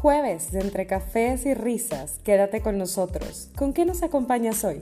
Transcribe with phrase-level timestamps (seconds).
[0.00, 3.50] Jueves de entre cafés y risas, quédate con nosotros.
[3.56, 4.80] ¿Con qué nos acompañas hoy?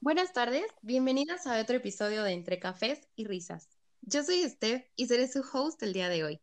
[0.00, 3.68] Buenas tardes, bienvenidas a otro episodio de Entre Cafés y Risas.
[4.00, 6.40] Yo soy Steph y seré su host el día de hoy.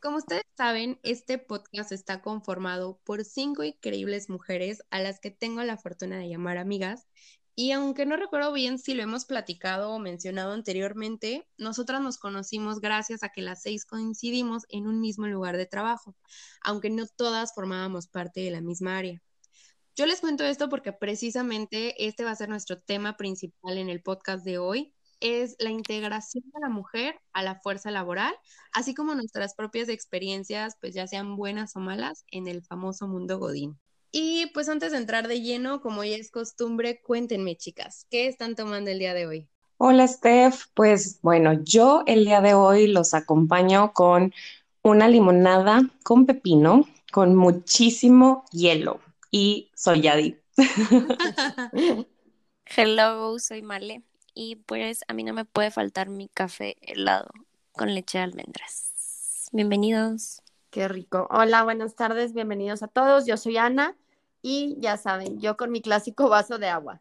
[0.00, 5.62] Como ustedes saben, este podcast está conformado por cinco increíbles mujeres a las que tengo
[5.62, 7.06] la fortuna de llamar amigas.
[7.54, 12.80] Y aunque no recuerdo bien si lo hemos platicado o mencionado anteriormente, nosotras nos conocimos
[12.80, 16.16] gracias a que las seis coincidimos en un mismo lugar de trabajo,
[16.62, 19.22] aunque no todas formábamos parte de la misma área.
[19.96, 24.02] Yo les cuento esto porque precisamente este va a ser nuestro tema principal en el
[24.02, 28.34] podcast de hoy, es la integración de la mujer a la fuerza laboral,
[28.72, 33.38] así como nuestras propias experiencias, pues ya sean buenas o malas, en el famoso mundo
[33.38, 33.78] Godín.
[34.12, 38.54] Y pues antes de entrar de lleno, como ya es costumbre, cuéntenme chicas, ¿qué están
[38.54, 39.48] tomando el día de hoy?
[39.76, 44.32] Hola Steph, pues bueno, yo el día de hoy los acompaño con
[44.82, 49.00] una limonada con pepino, con muchísimo hielo
[49.32, 50.36] y soy Yadi.
[52.76, 57.30] Hello, soy Male y pues a mí no me puede faltar mi café helado
[57.72, 59.48] con leche de almendras.
[59.52, 60.42] Bienvenidos.
[60.70, 61.28] Qué rico.
[61.30, 63.26] Hola, buenas tardes, bienvenidos a todos.
[63.26, 63.96] Yo soy Ana
[64.42, 67.00] y ya saben, yo con mi clásico vaso de agua.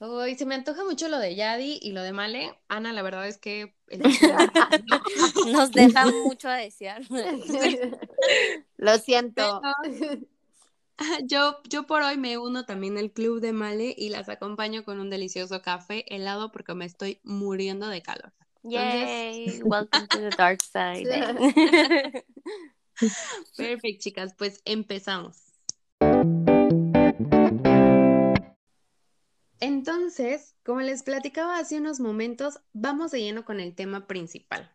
[0.00, 2.58] Uy, se me antoja mucho lo de Yadi y lo de Male.
[2.68, 3.74] Ana, la verdad es que
[5.46, 7.02] nos deja mucho a desear.
[8.76, 9.62] lo siento.
[11.26, 15.00] Yo, yo por hoy me uno también al club de Male y las acompaño con
[15.00, 18.32] un delicioso café helado porque me estoy muriendo de calor.
[18.62, 21.06] Yay, welcome to the dark side.
[23.56, 25.42] Perfecto, chicas, pues empezamos.
[29.60, 34.70] Entonces, como les platicaba hace unos momentos, vamos de lleno con el tema principal.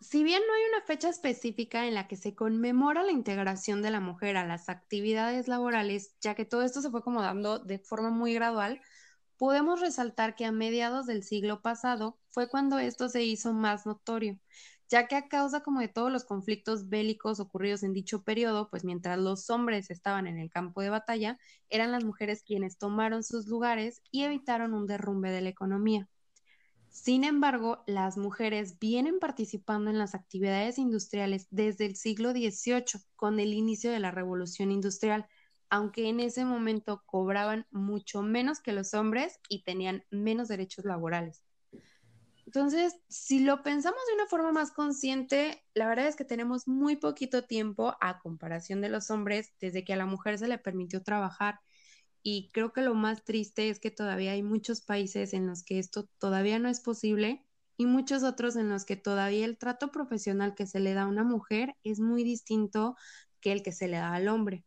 [0.00, 3.90] Si bien no hay una fecha específica en la que se conmemora la integración de
[3.90, 8.10] la mujer a las actividades laborales, ya que todo esto se fue acomodando de forma
[8.10, 8.80] muy gradual,
[9.36, 14.38] podemos resaltar que a mediados del siglo pasado fue cuando esto se hizo más notorio,
[14.88, 18.84] ya que a causa como de todos los conflictos bélicos ocurridos en dicho periodo, pues
[18.84, 21.38] mientras los hombres estaban en el campo de batalla,
[21.68, 26.08] eran las mujeres quienes tomaron sus lugares y evitaron un derrumbe de la economía.
[26.90, 33.38] Sin embargo, las mujeres vienen participando en las actividades industriales desde el siglo XVIII, con
[33.38, 35.26] el inicio de la revolución industrial,
[35.70, 41.44] aunque en ese momento cobraban mucho menos que los hombres y tenían menos derechos laborales.
[42.44, 46.96] Entonces, si lo pensamos de una forma más consciente, la verdad es que tenemos muy
[46.96, 51.04] poquito tiempo a comparación de los hombres desde que a la mujer se le permitió
[51.04, 51.60] trabajar
[52.22, 55.78] y creo que lo más triste es que todavía hay muchos países en los que
[55.78, 60.54] esto todavía no es posible y muchos otros en los que todavía el trato profesional
[60.54, 62.96] que se le da a una mujer es muy distinto
[63.40, 64.66] que el que se le da al hombre.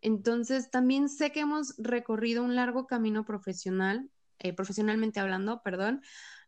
[0.00, 6.02] Entonces, también sé que hemos recorrido un largo camino profesional, eh, profesionalmente hablando, perdón,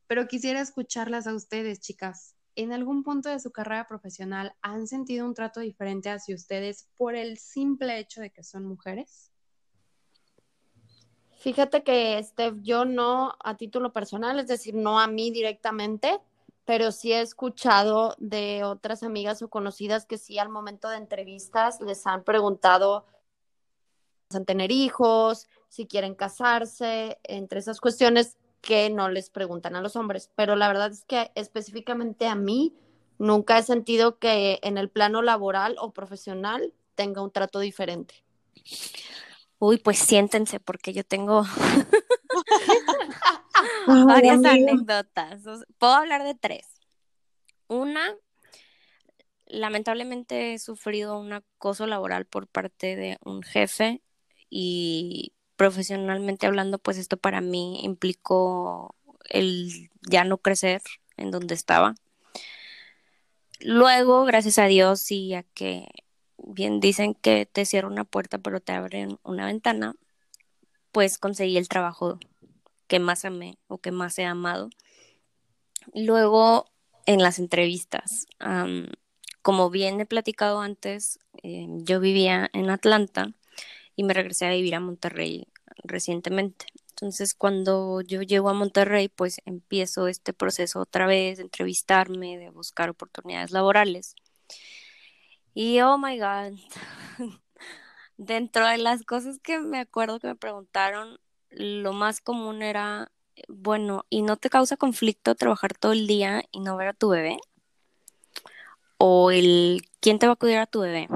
[0.06, 2.36] pero quisiera escucharlas a ustedes, chicas.
[2.54, 7.16] ¿En algún punto de su carrera profesional han sentido un trato diferente hacia ustedes por
[7.16, 9.32] el simple hecho de que son mujeres?
[11.38, 16.18] Fíjate que este, yo no a título personal, es decir, no a mí directamente,
[16.64, 21.80] pero sí he escuchado de otras amigas o conocidas que sí al momento de entrevistas
[21.80, 23.06] les han preguntado
[24.30, 29.94] si tener hijos, si quieren casarse, entre esas cuestiones que no les preguntan a los
[29.94, 30.30] hombres.
[30.34, 32.74] Pero la verdad es que específicamente a mí
[33.18, 38.24] nunca he sentido que en el plano laboral o profesional tenga un trato diferente.
[39.58, 41.42] Uy, pues siéntense porque yo tengo
[44.06, 45.42] varias anécdotas.
[45.78, 46.66] Puedo hablar de tres.
[47.68, 48.14] Una,
[49.46, 54.02] lamentablemente he sufrido un acoso laboral por parte de un jefe
[54.50, 58.94] y profesionalmente hablando, pues esto para mí implicó
[59.28, 60.82] el ya no crecer
[61.16, 61.94] en donde estaba.
[63.60, 65.88] Luego, gracias a Dios y a que
[66.38, 69.94] bien dicen que te cierra una puerta pero te abren una ventana,
[70.92, 72.18] pues conseguí el trabajo
[72.86, 74.70] que más amé o que más he amado.
[75.94, 76.66] Luego,
[77.06, 78.26] en las entrevistas,
[79.42, 83.32] como bien he platicado antes, eh, yo vivía en Atlanta
[83.94, 85.46] y me regresé a vivir a Monterrey
[85.84, 86.66] recientemente.
[86.90, 92.50] Entonces, cuando yo llego a Monterrey, pues empiezo este proceso otra vez de entrevistarme, de
[92.50, 94.16] buscar oportunidades laborales.
[95.58, 96.58] Y oh my God,
[98.18, 101.18] dentro de las cosas que me acuerdo que me preguntaron,
[101.48, 103.10] lo más común era,
[103.48, 107.08] bueno, ¿y no te causa conflicto trabajar todo el día y no ver a tu
[107.08, 107.38] bebé?
[108.98, 111.08] O el, ¿quién te va a cuidar a tu bebé?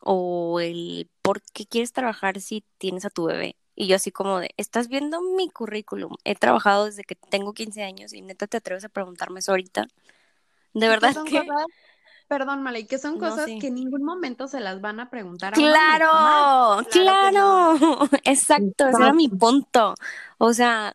[0.00, 3.54] O el, ¿por qué quieres trabajar si tienes a tu bebé?
[3.76, 7.84] Y yo así como de, estás viendo mi currículum, he trabajado desde que tengo 15
[7.84, 9.86] años y neta te atreves a preguntarme eso ahorita.
[10.74, 11.44] De verdad que...
[12.28, 15.54] Perdón, Malay, que son cosas que en ningún momento se las van a preguntar.
[15.54, 17.78] A claro, claro,
[18.24, 19.94] exacto, ese era mi punto.
[20.36, 20.94] O sea,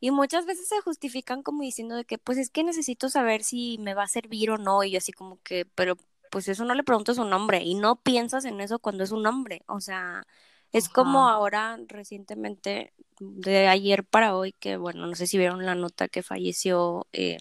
[0.00, 3.78] y muchas veces se justifican como diciendo de que, pues es que necesito saber si
[3.78, 5.96] me va a servir o no, y yo así como que, pero
[6.32, 9.12] pues eso no le preguntas a un hombre, y no piensas en eso cuando es
[9.12, 10.26] un hombre, o sea,
[10.72, 15.76] es como ahora recientemente, de ayer para hoy, que bueno, no sé si vieron la
[15.76, 17.38] nota que falleció eh,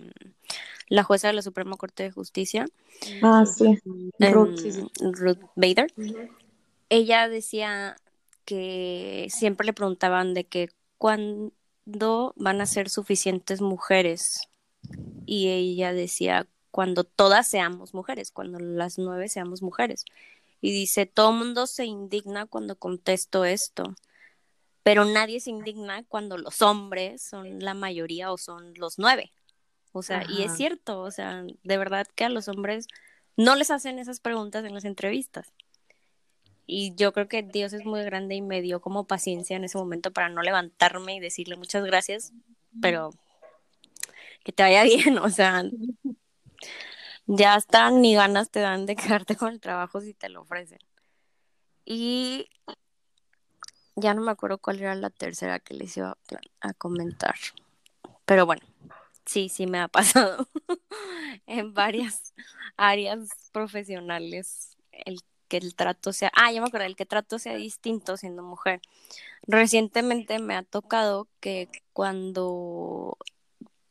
[0.91, 2.67] la jueza de la Suprema Corte de Justicia.
[3.23, 3.79] Ah, sí.
[4.19, 5.93] Ruth, Bader.
[6.89, 7.95] Ella decía
[8.43, 10.67] que siempre le preguntaban de que
[10.97, 14.49] cuándo van a ser suficientes mujeres.
[15.25, 20.03] Y ella decía, cuando todas seamos mujeres, cuando las nueve seamos mujeres.
[20.59, 23.95] Y dice, todo mundo se indigna cuando contesto esto,
[24.83, 29.31] pero nadie se indigna cuando los hombres son la mayoría o son los nueve.
[29.93, 32.87] O sea, y es cierto, o sea, de verdad que a los hombres
[33.35, 35.51] no les hacen esas preguntas en las entrevistas.
[36.65, 39.77] Y yo creo que Dios es muy grande y me dio como paciencia en ese
[39.77, 42.31] momento para no levantarme y decirle muchas gracias,
[42.81, 43.11] pero
[44.43, 45.63] que te vaya bien, o sea,
[47.25, 50.79] ya hasta ni ganas te dan de quedarte con el trabajo si te lo ofrecen.
[51.83, 52.47] Y
[53.95, 56.17] ya no me acuerdo cuál era la tercera que les iba
[56.61, 57.35] a comentar.
[58.25, 58.61] Pero bueno,
[59.25, 60.47] Sí, sí me ha pasado
[61.45, 62.33] en varias
[62.77, 67.55] áreas profesionales el que el trato sea, ah, ya me acuerdo, el que trato sea
[67.55, 68.81] distinto siendo mujer.
[69.43, 73.17] Recientemente me ha tocado que cuando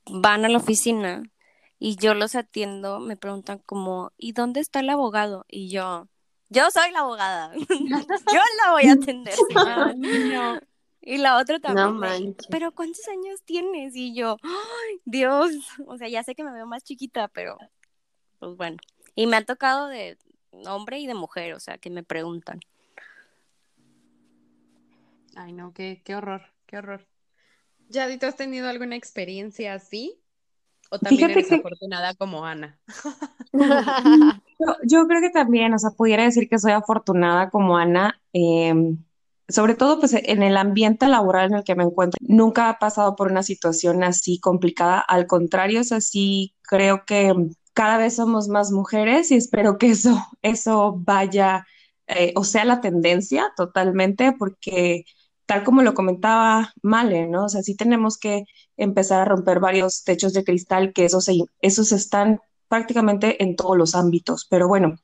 [0.06, 1.23] van a la oficina
[1.79, 5.44] y yo los atiendo, me preguntan como, ¿y dónde está el abogado?
[5.49, 6.09] Y yo,
[6.49, 9.35] yo soy la abogada, yo la voy a atender.
[11.02, 12.37] Y la otra también.
[12.50, 13.97] pero ¿cuántos años tienes?
[13.97, 15.52] Y yo, ¡ay, Dios!
[15.87, 17.56] O sea, ya sé que me veo más chiquita, pero
[18.38, 18.76] pues bueno.
[19.14, 20.19] Y me ha tocado de
[20.67, 22.61] hombre y de mujer, o sea, que me preguntan.
[25.37, 27.06] Ay, no, qué, qué horror, qué horror.
[27.88, 30.20] ¿Ya ¿tú has tenido alguna experiencia así?
[30.91, 32.79] ¿O también eres afortunada como Ana?
[33.53, 38.20] yo, yo, creo que también, o sea, pudiera decir que soy afortunada como Ana.
[38.32, 38.75] Eh,
[39.50, 43.17] sobre todo pues en el ambiente laboral en el que me encuentro, nunca ha pasado
[43.17, 47.35] por una situación así complicada, al contrario, es así, creo que
[47.75, 51.67] cada vez somos más mujeres y espero que eso, eso vaya
[52.12, 55.05] eh, o sea la tendencia totalmente, porque
[55.47, 57.44] tal como lo comentaba Male, ¿no?
[57.44, 58.44] O sea, sí tenemos que
[58.76, 61.31] empezar a romper varios techos de cristal que esos,
[61.61, 64.96] esos están prácticamente en todos los ámbitos, pero bueno,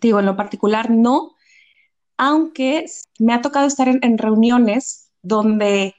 [0.00, 1.32] digo, en lo particular no,
[2.18, 2.84] aunque
[3.18, 5.94] me ha tocado estar en, reuniones donde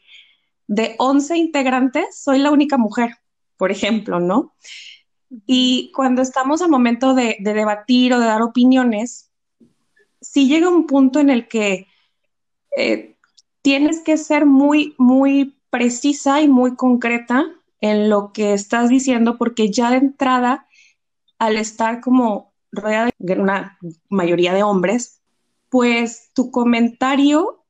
[0.67, 3.15] de 11 integrantes soy la única mujer,
[3.57, 4.53] por ejemplo, ¿no?
[5.47, 9.31] Y cuando estamos al momento de, debatir o de dar opiniones,
[10.21, 11.87] sí llega un punto en el que
[12.75, 13.15] eh,
[13.61, 17.45] tienes que ser muy, muy precisa y muy concreta
[17.79, 20.67] en lo que estás diciendo, porque ya de entrada,
[21.37, 23.77] al estar como rodeada de una
[24.09, 25.18] mayoría de hombres,
[25.69, 27.63] pues tu comentario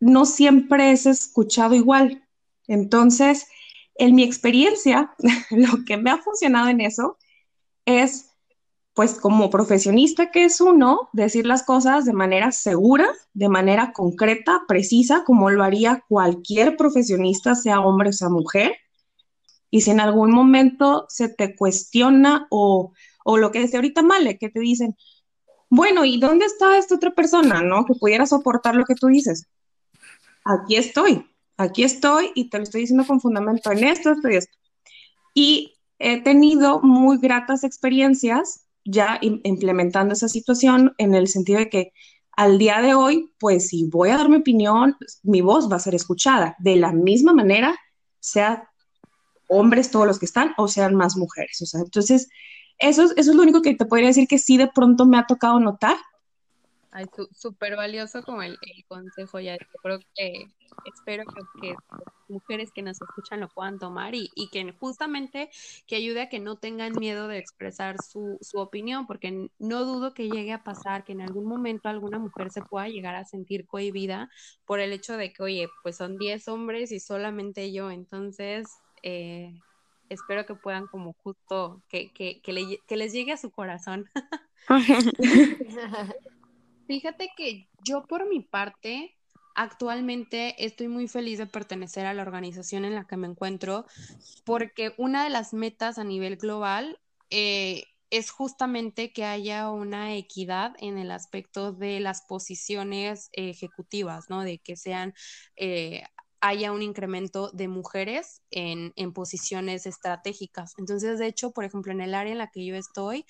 [0.00, 2.24] no siempre es escuchado igual.
[2.66, 3.46] Entonces,
[3.94, 5.14] en mi experiencia,
[5.50, 7.18] lo que me ha funcionado en eso
[7.84, 8.30] es,
[8.94, 14.62] pues como profesionista que es uno, decir las cosas de manera segura, de manera concreta,
[14.68, 18.76] precisa, como lo haría cualquier profesionista, sea hombre o sea mujer.
[19.70, 22.92] Y si en algún momento se te cuestiona o,
[23.24, 24.96] o lo que decía ahorita Male, que te dicen,
[25.74, 27.86] bueno, ¿y dónde está esta otra persona, no?
[27.86, 29.46] Que pudiera soportar lo que tú dices.
[30.44, 31.26] Aquí estoy,
[31.56, 34.58] aquí estoy y te lo estoy diciendo con fundamento en esto, esto y esto.
[35.32, 41.92] Y he tenido muy gratas experiencias ya implementando esa situación en el sentido de que
[42.36, 45.86] al día de hoy, pues si voy a dar mi opinión, mi voz va a
[45.86, 47.74] ser escuchada de la misma manera,
[48.20, 48.68] sea
[49.48, 51.62] hombres todos los que están o sean más mujeres.
[51.62, 52.28] O sea, entonces
[52.82, 55.58] eso, es lo único que te podría decir que sí de pronto me ha tocado
[55.60, 55.96] notar,
[56.94, 59.56] Ay, súper valioso como el, consejo ya.
[59.82, 60.44] Creo que
[60.84, 61.24] espero
[61.62, 61.78] que, las
[62.28, 65.48] mujeres que nos escuchan lo puedan tomar y, y, que justamente
[65.86, 70.12] que ayude a que no tengan miedo de expresar su, su opinión, porque no dudo
[70.12, 73.66] que llegue a pasar que en algún momento alguna mujer se pueda llegar a sentir
[73.66, 74.28] cohibida
[74.66, 78.68] por el hecho de que, oye, pues son 10 hombres y solamente yo, entonces...
[79.02, 79.58] Eh,
[80.12, 84.08] espero que puedan como justo que, que, que, que les llegue a su corazón.
[86.86, 89.16] Fíjate que yo por mi parte
[89.54, 93.84] actualmente estoy muy feliz de pertenecer a la organización en la que me encuentro
[94.44, 96.98] porque una de las metas a nivel global
[97.30, 104.42] eh, es justamente que haya una equidad en el aspecto de las posiciones ejecutivas, ¿no?
[104.42, 105.14] De que sean,
[105.56, 106.02] eh,
[106.42, 110.74] haya un incremento de mujeres en, en, posiciones estratégicas.
[110.76, 113.24] Entonces, de hecho, por ejemplo, en el área en la que yo estoy,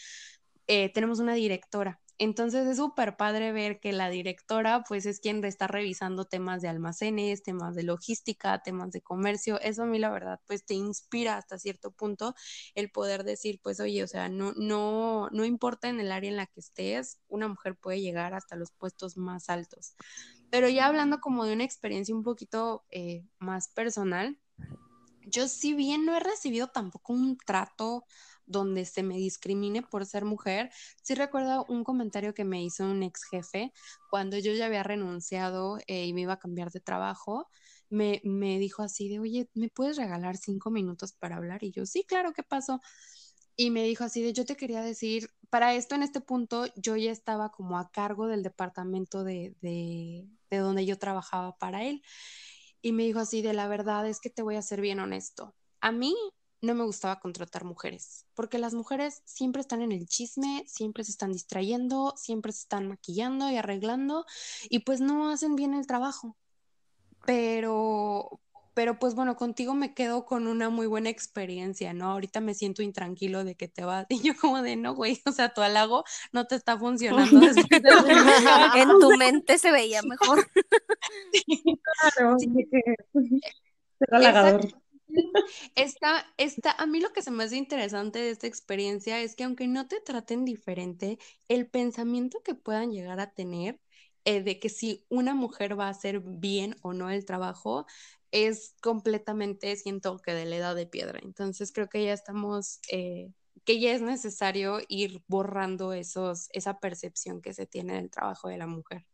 [0.67, 5.45] eh, tenemos una directora entonces es súper padre ver que la directora pues es quien
[5.45, 9.59] está revisando temas de almacenes, temas de logística, temas de comercio.
[9.61, 12.37] Eso a mí la verdad pues te inspira hasta cierto punto
[12.77, 16.37] el poder decir pues oye, o sea, no, no, no importa en el área en
[16.37, 19.97] la que estés, una mujer puede llegar hasta los puestos más altos.
[20.53, 24.39] Pero ya hablando como de una experiencia un poquito eh, más personal,
[25.25, 28.05] yo si bien no he recibido tampoco un trato
[28.45, 30.71] donde se me discrimine por ser mujer.
[31.03, 33.73] Sí recuerdo un comentario que me hizo un ex jefe
[34.11, 37.49] cuando yo ya había renunciado eh, y me iba a cambiar de trabajo.
[37.89, 41.65] Me, me dijo así de, oye, ¿me puedes regalar cinco minutos para hablar?
[41.65, 42.83] Y yo, sí, claro, ¿qué pasó?
[43.63, 46.97] Y me dijo así de, yo te quería decir, para esto en este punto yo
[46.97, 52.03] ya estaba como a cargo del departamento de, de, de donde yo trabajaba para él.
[52.81, 55.55] Y me dijo así de, la verdad es que te voy a ser bien honesto.
[55.81, 56.13] A mí
[56.61, 61.13] no me gustaba contratar mujeres, porque las mujeres siempre están en el chisme, siempre se
[61.13, 64.27] están distrayendo, siempre se están maquillando y arreglando
[64.71, 66.37] y pues no hacen bien el trabajo.
[67.25, 68.41] Pero,
[68.75, 72.11] pero pues bueno, contigo me quedo con una muy buena experiencia, ¿no?
[72.11, 75.33] Ahorita me siento intranquilo de que te vas y yo como de no, güey, o
[75.33, 77.41] sea, tu halago no te está funcionando.
[78.77, 80.47] en tu mente se veía mejor.
[84.09, 84.61] claro,
[85.75, 89.45] Está, está, a mí lo que se me hace interesante de esta experiencia es que
[89.45, 93.79] aunque no te traten diferente, el pensamiento que puedan llegar a tener
[94.25, 97.87] eh, de que si una mujer va a hacer bien o no el trabajo
[98.33, 101.21] es completamente, siento que de la edad de piedra.
[101.23, 103.33] Entonces creo que ya estamos, eh,
[103.65, 108.59] que ya es necesario ir borrando esos, esa percepción que se tiene del trabajo de
[108.59, 109.07] la mujer.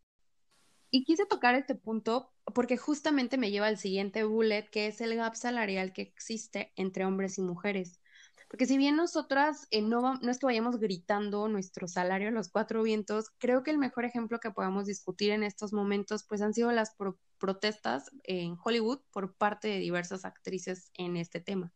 [0.91, 5.17] Y quise tocar este punto porque justamente me lleva al siguiente bullet, que es el
[5.17, 8.01] gap salarial que existe entre hombres y mujeres.
[8.49, 12.49] Porque si bien nosotras eh, no, no es que vayamos gritando nuestro salario a los
[12.49, 16.55] cuatro vientos, creo que el mejor ejemplo que podamos discutir en estos momentos pues han
[16.55, 16.97] sido las
[17.39, 21.73] protestas en Hollywood por parte de diversas actrices en este tema.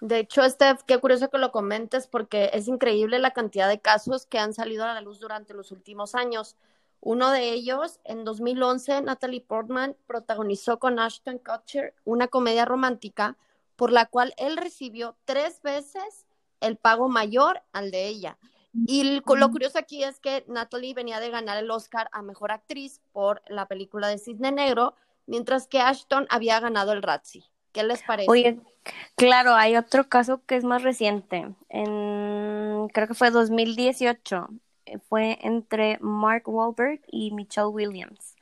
[0.00, 4.24] De hecho, Steph, qué curioso que lo comentes porque es increíble la cantidad de casos
[4.24, 6.56] que han salido a la luz durante los últimos años.
[7.00, 13.36] Uno de ellos, en 2011, Natalie Portman protagonizó con Ashton Kutcher una comedia romántica
[13.80, 16.26] por la cual él recibió tres veces
[16.60, 18.36] el pago mayor al de ella.
[18.86, 23.00] Y lo curioso aquí es que Natalie venía de ganar el Oscar a Mejor Actriz
[23.12, 27.44] por la película de Cisne Negro, mientras que Ashton había ganado el Razzie.
[27.72, 28.30] ¿Qué les parece?
[28.30, 28.60] Oye,
[29.16, 31.48] claro, hay otro caso que es más reciente.
[31.70, 34.46] En, creo que fue 2018
[35.08, 38.36] fue entre Mark Wahlberg y Michelle Williams,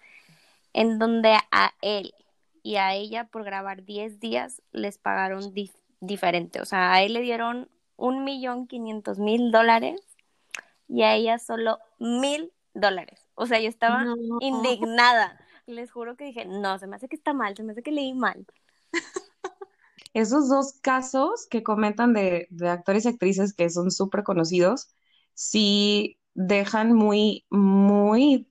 [0.73, 2.13] en donde a él
[2.69, 5.55] y a ella por grabar 10 días les pagaron
[6.01, 6.61] diferente.
[6.61, 10.03] O sea, a él le dieron un millón quinientos mil dólares
[10.87, 13.27] y a ella solo mil dólares.
[13.35, 14.05] O sea, yo estaba
[14.41, 15.41] indignada.
[15.65, 17.91] Les juro que dije, no, se me hace que está mal, se me hace que
[17.91, 18.47] leí mal.
[20.13, 24.95] Esos dos casos que comentan de, de actores y actrices que son súper conocidos,
[25.33, 28.47] sí dejan muy, muy,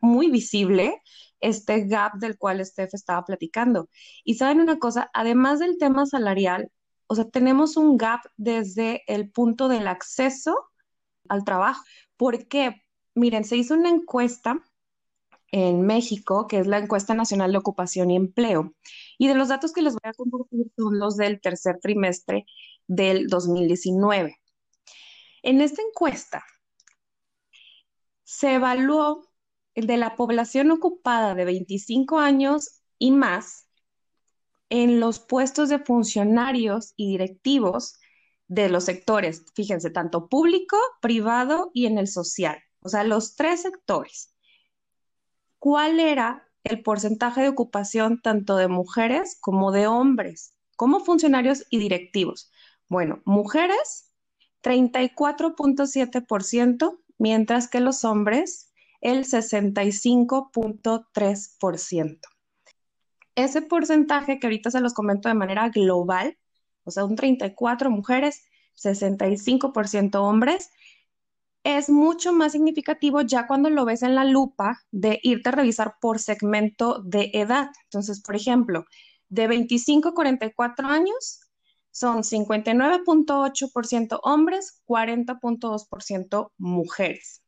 [0.00, 1.02] muy visible
[1.42, 3.88] este gap del cual Steph estaba platicando.
[4.24, 6.70] Y saben una cosa, además del tema salarial,
[7.06, 10.56] o sea, tenemos un gap desde el punto del acceso
[11.28, 11.84] al trabajo.
[12.16, 12.82] ¿Por qué?
[13.14, 14.62] Miren, se hizo una encuesta
[15.48, 18.74] en México, que es la encuesta nacional de ocupación y empleo.
[19.18, 22.46] Y de los datos que les voy a compartir son los del tercer trimestre
[22.86, 24.38] del 2019.
[25.42, 26.42] En esta encuesta
[28.24, 29.28] se evaluó
[29.74, 33.68] el de la población ocupada de 25 años y más
[34.68, 37.98] en los puestos de funcionarios y directivos
[38.48, 42.58] de los sectores, fíjense, tanto público, privado y en el social.
[42.80, 44.34] o sea, los tres sectores,
[45.58, 51.78] ¿cuál era el porcentaje de ocupación tanto de mujeres como de hombres, como funcionarios y
[51.78, 52.50] directivos?
[52.88, 54.12] Bueno, mujeres,
[54.62, 58.71] 34.7%, mientras que los hombres,
[59.02, 62.18] el 65.3%.
[63.34, 66.38] Ese porcentaje que ahorita se los comento de manera global,
[66.84, 68.42] o sea, un 34 mujeres,
[68.76, 70.70] 65% hombres,
[71.64, 75.96] es mucho más significativo ya cuando lo ves en la lupa de irte a revisar
[76.00, 77.70] por segmento de edad.
[77.84, 78.84] Entonces, por ejemplo,
[79.28, 81.40] de 25 a 44 años
[81.90, 87.41] son 59.8% hombres, 40.2% mujeres.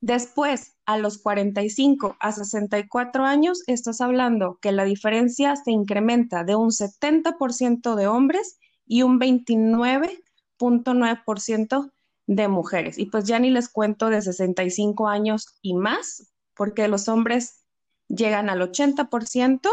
[0.00, 6.54] Después, a los 45 a 64 años, estás hablando que la diferencia se incrementa de
[6.54, 11.92] un 70% de hombres y un 29.9%
[12.26, 12.98] de mujeres.
[12.98, 17.64] Y pues ya ni les cuento de 65 años y más, porque los hombres
[18.08, 19.70] llegan al 80%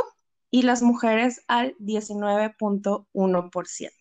[0.50, 3.92] y las mujeres al 19.1%.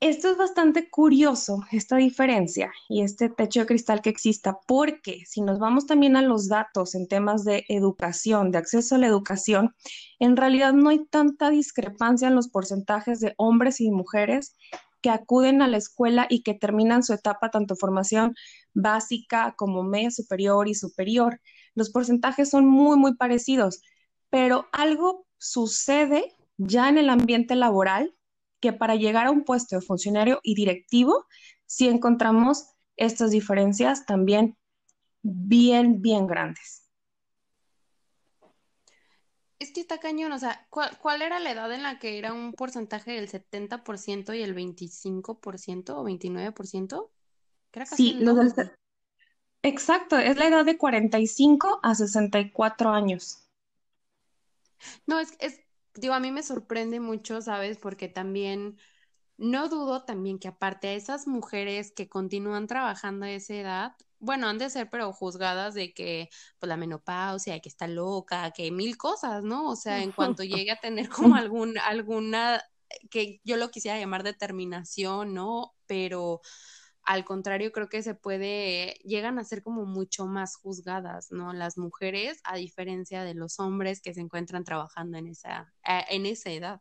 [0.00, 5.40] Esto es bastante curioso, esta diferencia y este techo de cristal que exista, porque si
[5.40, 9.74] nos vamos también a los datos en temas de educación, de acceso a la educación,
[10.18, 14.56] en realidad no hay tanta discrepancia en los porcentajes de hombres y mujeres
[15.00, 18.34] que acuden a la escuela y que terminan su etapa, tanto formación
[18.74, 21.40] básica como media superior y superior.
[21.74, 23.80] Los porcentajes son muy, muy parecidos,
[24.28, 28.14] pero algo sucede ya en el ambiente laboral
[28.64, 31.26] que para llegar a un puesto de funcionario y directivo,
[31.66, 32.64] sí encontramos
[32.96, 34.56] estas diferencias también
[35.20, 36.88] bien, bien grandes.
[39.58, 42.54] Es que está cañón, o sea, ¿cuál, era la edad en la que era un
[42.54, 47.10] porcentaje del 70% y el 25% o 29%?
[47.94, 48.52] sí, lo del...
[49.62, 53.46] Exacto, es la edad de 45 a 64 años.
[55.06, 55.60] No, es, es,
[55.94, 57.78] digo, a mí me sorprende mucho, ¿sabes?
[57.78, 58.78] Porque también,
[59.36, 64.48] no dudo también que aparte a esas mujeres que continúan trabajando a esa edad, bueno,
[64.48, 68.96] han de ser pero juzgadas de que, pues la menopausia, que está loca, que mil
[68.96, 69.68] cosas, ¿no?
[69.68, 72.62] O sea, en cuanto llegue a tener como algún, alguna,
[73.10, 75.74] que yo lo quisiera llamar determinación, ¿no?
[75.86, 76.40] Pero
[77.04, 81.52] al contrario, creo que se puede, llegan a ser como mucho más juzgadas, ¿no?
[81.52, 86.26] Las mujeres, a diferencia de los hombres que se encuentran trabajando en esa, eh, en
[86.26, 86.80] esa edad.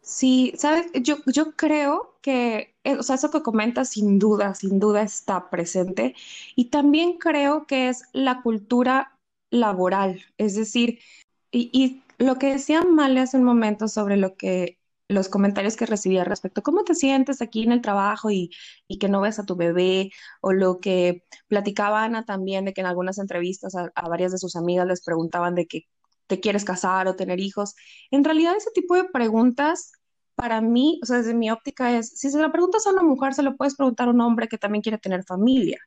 [0.00, 4.78] Sí, sabes, yo, yo creo que, eh, o sea, eso que comentas sin duda, sin
[4.78, 6.14] duda está presente.
[6.56, 9.18] Y también creo que es la cultura
[9.50, 11.00] laboral, es decir,
[11.50, 15.86] y, y lo que decía Male hace un momento sobre lo que los comentarios que
[15.86, 18.50] recibía respecto a cómo te sientes aquí en el trabajo y,
[19.00, 22.86] que no ves a tu bebé, o lo que platicaba Ana también de que en
[22.86, 25.82] algunas entrevistas a, varias de sus amigas les preguntaban de que
[26.26, 27.74] te quieres casar o tener hijos.
[28.10, 29.92] En realidad ese tipo de preguntas
[30.34, 33.34] para mí, o sea, desde mi óptica es, si se la preguntas a una mujer,
[33.34, 35.78] se lo puedes preguntar a un hombre que también quiere tener familia.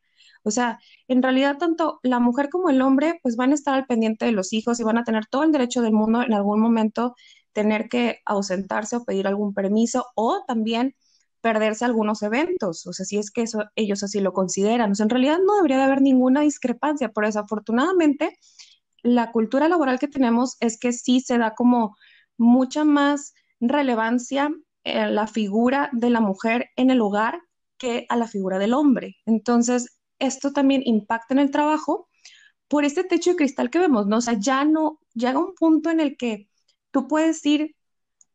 [0.44, 3.86] O sea, en realidad tanto la mujer como el hombre pues van a estar al
[3.86, 6.62] pendiente de los hijos y van a tener todo el derecho del mundo en algún
[6.62, 7.16] momento
[7.58, 10.94] tener que ausentarse o pedir algún permiso o también
[11.42, 14.92] perderse algunos eventos, o sea, si es que eso, ellos así lo consideran.
[14.92, 18.38] O sea, en realidad no debería de haber ninguna discrepancia, pero desafortunadamente
[19.02, 21.98] la cultura laboral que tenemos es que sí se da como
[22.38, 24.52] mucha más relevancia
[24.86, 27.42] a la figura de la mujer en el hogar
[27.80, 29.16] que a la figura del hombre.
[29.26, 32.08] Entonces, esto también impacta en el trabajo
[32.68, 34.18] por este techo de cristal que vemos, ¿no?
[34.18, 36.50] O sea, ya no, llega un punto en el que
[36.92, 37.76] tú puedes ir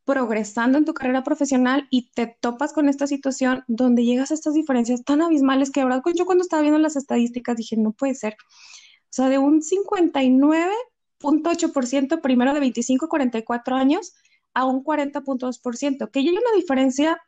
[0.05, 4.55] progresando en tu carrera profesional y te topas con esta situación donde llegas a estas
[4.55, 8.15] diferencias tan abismales que, de verdad, yo cuando estaba viendo las estadísticas dije, no puede
[8.15, 8.35] ser.
[8.35, 14.13] O sea, de un 59.8% primero de 25 a 44 años
[14.55, 17.21] a un 40.2%, que ya hay una diferencia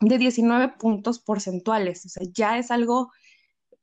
[0.00, 2.04] de 19 puntos porcentuales.
[2.06, 3.12] O sea, ya es algo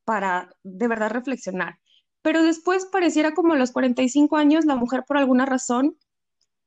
[0.03, 1.79] para de verdad reflexionar.
[2.21, 5.97] Pero después pareciera como a los 45 años la mujer por alguna razón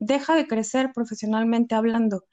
[0.03, 2.25] deja de crecer profesionalmente hablando.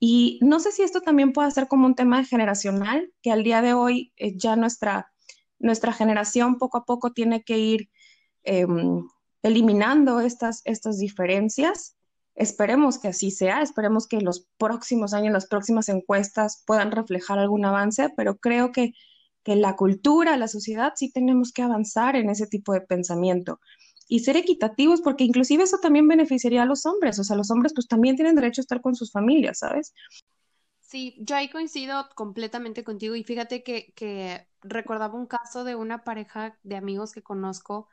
[0.00, 3.62] Y no sé si esto también puede ser como un tema generacional, que al día
[3.62, 5.12] de hoy eh, ya nuestra,
[5.58, 7.90] nuestra generación poco a poco tiene que ir
[8.42, 9.06] em,
[9.42, 11.96] eliminando estas, estas diferencias.
[12.34, 17.64] Esperemos que así sea, esperemos que los próximos años, las próximas encuestas puedan reflejar algún
[17.64, 18.92] avance, pero creo que,
[19.44, 23.60] que la cultura, la sociedad, sí tenemos que avanzar en ese tipo de pensamiento
[24.08, 27.72] y ser equitativos, porque inclusive eso también beneficiaría a los hombres, o sea, los hombres
[27.74, 29.92] pues también tienen derecho a estar con sus familias, ¿sabes?
[30.80, 36.04] Sí, yo ahí coincido completamente contigo y fíjate que, que recordaba un caso de una
[36.04, 37.88] pareja de amigos que conozco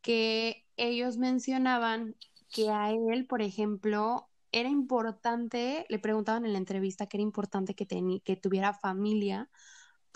[0.00, 2.16] que ellos mencionaban
[2.50, 7.74] que a él, por ejemplo, era importante, le preguntaban en la entrevista que era importante
[7.74, 7.86] que,
[8.24, 9.50] que tuviera familia,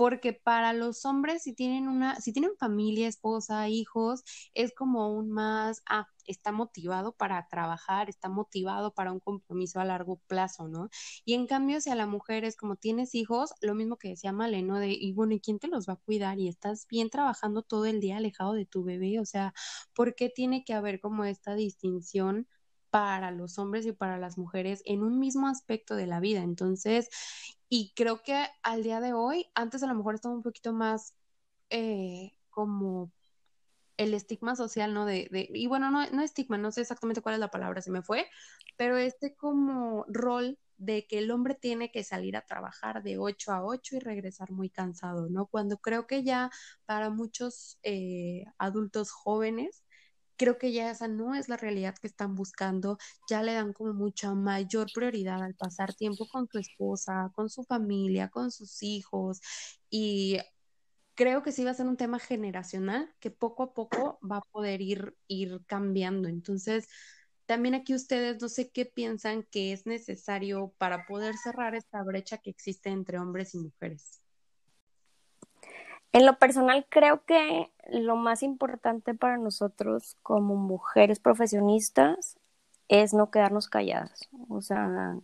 [0.00, 5.30] porque para los hombres si tienen una, si tienen familia, esposa, hijos, es como un
[5.30, 10.88] más, ah, está motivado para trabajar, está motivado para un compromiso a largo plazo, ¿no?
[11.26, 14.32] Y en cambio, si a la mujer es como tienes hijos, lo mismo que decía
[14.32, 16.38] Maleno De, y bueno, ¿y quién te los va a cuidar?
[16.38, 19.52] Y estás bien trabajando todo el día alejado de tu bebé, o sea,
[19.94, 22.48] ¿por qué tiene que haber como esta distinción?
[22.90, 26.42] para los hombres y para las mujeres en un mismo aspecto de la vida.
[26.42, 27.08] Entonces,
[27.70, 31.14] y creo que al día de hoy, antes a lo mejor estaba un poquito más
[31.70, 33.12] eh, como
[33.96, 35.06] el estigma social, ¿no?
[35.06, 37.92] De, de, y bueno, no, no estigma, no sé exactamente cuál es la palabra, se
[37.92, 38.26] me fue,
[38.76, 43.52] pero este como rol de que el hombre tiene que salir a trabajar de 8
[43.52, 45.46] a 8 y regresar muy cansado, ¿no?
[45.46, 46.50] Cuando creo que ya
[46.86, 49.84] para muchos eh, adultos jóvenes
[50.40, 52.96] creo que ya esa no es la realidad que están buscando,
[53.28, 57.62] ya le dan como mucha mayor prioridad al pasar tiempo con su esposa, con su
[57.64, 59.42] familia, con sus hijos
[59.90, 60.38] y
[61.14, 64.42] creo que sí va a ser un tema generacional que poco a poco va a
[64.50, 66.26] poder ir, ir cambiando.
[66.30, 66.88] Entonces,
[67.44, 72.38] también aquí ustedes no sé qué piensan que es necesario para poder cerrar esta brecha
[72.38, 74.22] que existe entre hombres y mujeres.
[76.12, 82.36] En lo personal, creo que lo más importante para nosotros como mujeres profesionistas
[82.88, 84.28] es no quedarnos calladas.
[84.48, 85.16] O sea,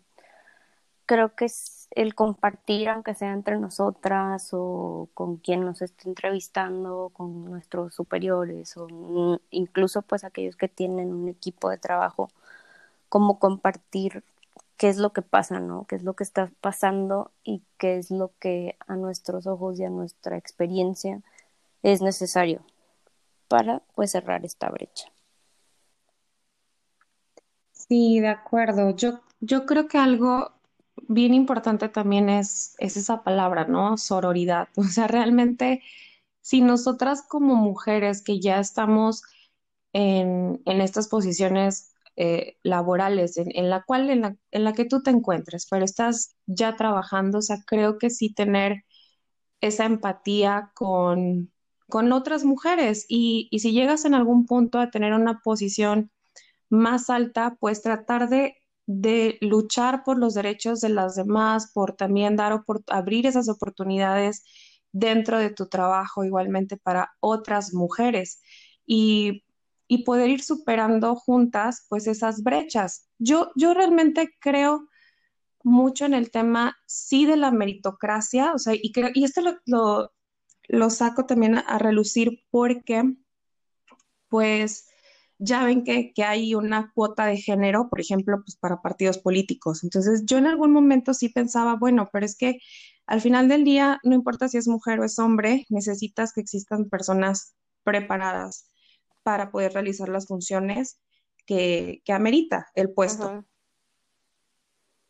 [1.07, 7.11] creo que es el compartir, aunque sea entre nosotras o con quien nos esté entrevistando,
[7.15, 12.31] con nuestros superiores o incluso pues aquellos que tienen un equipo de trabajo,
[13.09, 14.25] como compartir
[14.77, 15.87] qué es lo que pasa, ¿no?
[15.87, 19.85] Qué es lo que está pasando y qué es lo que a nuestros ojos y
[19.85, 21.23] a nuestra experiencia
[21.83, 22.61] es necesario
[23.49, 25.11] para pues cerrar esta brecha.
[27.73, 28.91] Sí, de acuerdo.
[28.97, 30.53] Yo, yo creo que algo
[31.09, 33.97] bien importante también es, es esa palabra, ¿no?
[33.97, 34.69] Sororidad.
[34.77, 35.83] O sea, realmente,
[36.43, 39.23] si nosotras como mujeres que ya estamos
[39.93, 45.03] en, en estas posiciones eh, laborales en, la cual, en la, en la que tú
[45.03, 48.85] te encuentres, pero estás ya trabajando, o sea, creo que sí tener
[49.61, 51.53] esa empatía con,
[51.89, 56.11] con otras mujeres y, y si llegas en algún punto a tener una posición
[56.71, 62.37] más alta, pues tratar de, de luchar por los derechos de las demás, por también
[62.37, 64.45] dar abrir esas oportunidades
[64.93, 68.41] dentro de tu trabajo igualmente para otras mujeres.
[68.87, 69.45] Y
[69.89, 73.09] y poder ir superando juntas pues esas brechas.
[73.19, 74.89] Yo, yo realmente creo
[75.63, 80.13] mucho en el tema, sí, de la meritocracia, o sea, y, y esto lo,
[80.69, 83.03] lo, saco también a, relucir porque,
[84.29, 84.87] pues,
[85.39, 89.85] ya ven que, que, hay una cuota de género, por ejemplo, pues para partidos políticos.
[89.85, 92.61] Entonces, yo en algún momento sí pensaba, bueno, pero es que
[93.07, 96.89] al final del día, no importa si es mujer o es hombre, necesitas que existan
[96.89, 98.69] personas preparadas
[99.27, 101.01] para poder realizar las funciones
[101.47, 103.45] que, amerita el puesto.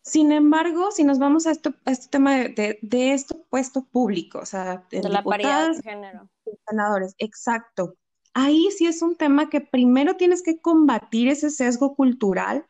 [0.01, 4.47] Sin embargo, si nos vamos a, esto, este tema de, de, este puesto público, o
[4.47, 6.31] sea, de la paridad de género.
[6.67, 7.99] Senadores, exacto.
[8.33, 12.67] Ahí sí es un tema que primero tienes que combatir ese sesgo cultural,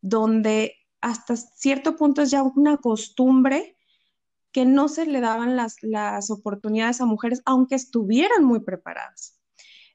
[0.00, 3.76] donde hasta cierto punto es ya una costumbre
[4.50, 9.39] que no se le daban las, las oportunidades a mujeres, aunque estuvieran muy preparadas.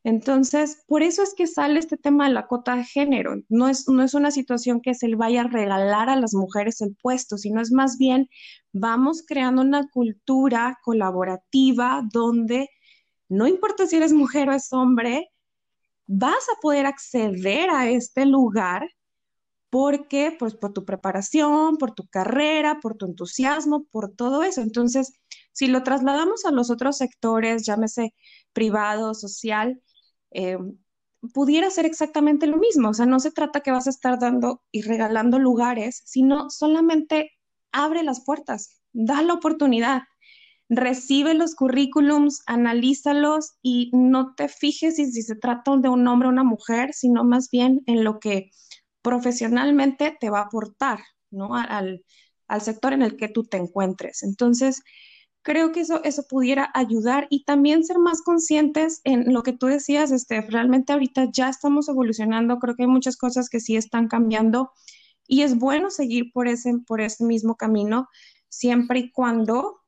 [0.05, 3.41] Entonces, por eso es que sale este tema de la cota de género.
[3.49, 6.95] No es, no es una situación que se vaya a regalar a las mujeres el
[6.95, 8.29] puesto, sino es más bien
[8.71, 12.69] vamos creando una cultura colaborativa donde
[13.29, 15.31] no importa si eres mujer o es hombre,
[16.05, 18.87] vas a poder acceder a este lugar
[19.71, 24.61] porque pues por tu preparación, por tu carrera, por tu entusiasmo, por todo eso.
[24.61, 25.13] Entonces,
[25.51, 28.13] si lo trasladamos a los otros sectores, llámese
[28.53, 29.81] privado, social,
[30.35, 30.57] eh,
[31.33, 32.89] pudiera ser exactamente lo mismo.
[32.89, 37.31] O sea, no se trata que vas a estar dando y regalando lugares, sino solamente
[37.71, 40.03] abre las puertas, da la oportunidad,
[40.69, 46.31] recibe los currículums, analízalos y no te fijes si, se trata de un hombre o
[46.31, 48.51] una mujer, sino más bien en lo que
[49.01, 50.99] profesionalmente te va a aportar,
[51.31, 51.55] ¿no?
[51.55, 52.01] Al
[52.61, 54.23] sector en el que tú te encuentres.
[54.23, 54.81] Entonces,
[55.45, 59.67] creo que eso, eso pudiera ayudar y también ser más conscientes en lo que tú
[59.67, 64.07] decías, este, realmente ahorita ya estamos evolucionando, creo que hay muchas cosas que sí están
[64.07, 64.71] cambiando
[65.27, 68.09] y es bueno seguir por ese, por ese mismo camino.
[68.49, 69.81] siempre y cuando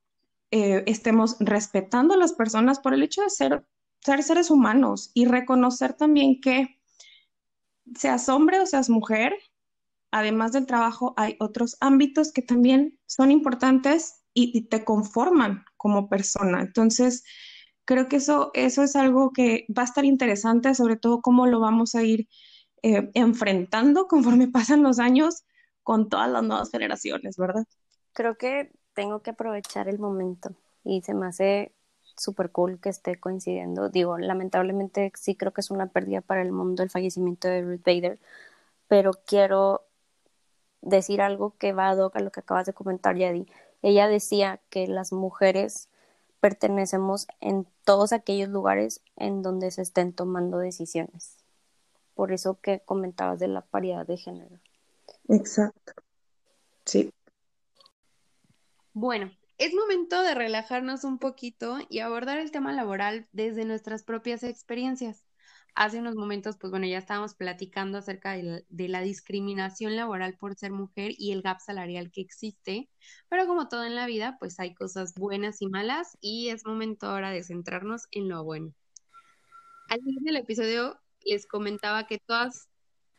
[0.51, 3.65] eh, estemos respetando a las personas por el hecho de ser,
[4.01, 6.79] ser seres humanos y reconocer también que
[7.95, 9.33] seas hombre o seas mujer,
[10.11, 16.61] además del trabajo, hay otros ámbitos que también son importantes y, te conforman como persona.
[16.61, 17.23] Entonces,
[17.85, 21.59] creo que eso, eso es algo que va a estar interesante, sobre todo cómo lo
[21.59, 22.27] vamos a ir
[22.83, 25.43] eh, enfrentando conforme pasan los años
[25.83, 27.65] con todas las nuevas generaciones, ¿verdad?
[28.13, 31.73] Creo que tengo que aprovechar el momento y se me hace
[32.15, 33.89] súper cool que esté coincidiendo.
[33.89, 37.83] Digo, lamentablemente sí creo que es una pérdida para el mundo el fallecimiento de Ruth
[37.85, 38.19] Bader,
[38.87, 39.87] pero quiero
[40.81, 43.47] decir algo que va a a lo que acabas de comentar, Yadi.
[43.81, 45.89] Ella decía que las mujeres
[46.39, 51.37] pertenecemos en todos aquellos lugares en donde se estén tomando decisiones.
[52.13, 54.59] Por eso que comentabas de la paridad de género.
[55.29, 55.93] Exacto.
[56.85, 57.11] Sí.
[58.93, 64.43] Bueno, es momento de relajarnos un poquito y abordar el tema laboral desde nuestras propias
[64.43, 65.26] experiencias.
[65.77, 70.71] Hace unos momentos, pues bueno, ya estábamos platicando acerca de la, discriminación laboral por ser
[70.71, 72.89] mujer y el gap salarial que existe,
[73.29, 77.05] pero como todo en la vida, pues hay cosas buenas y malas y es momento
[77.05, 78.73] ahora de centrarnos en lo bueno.
[79.89, 82.69] Al inicio del episodio les comentaba que todas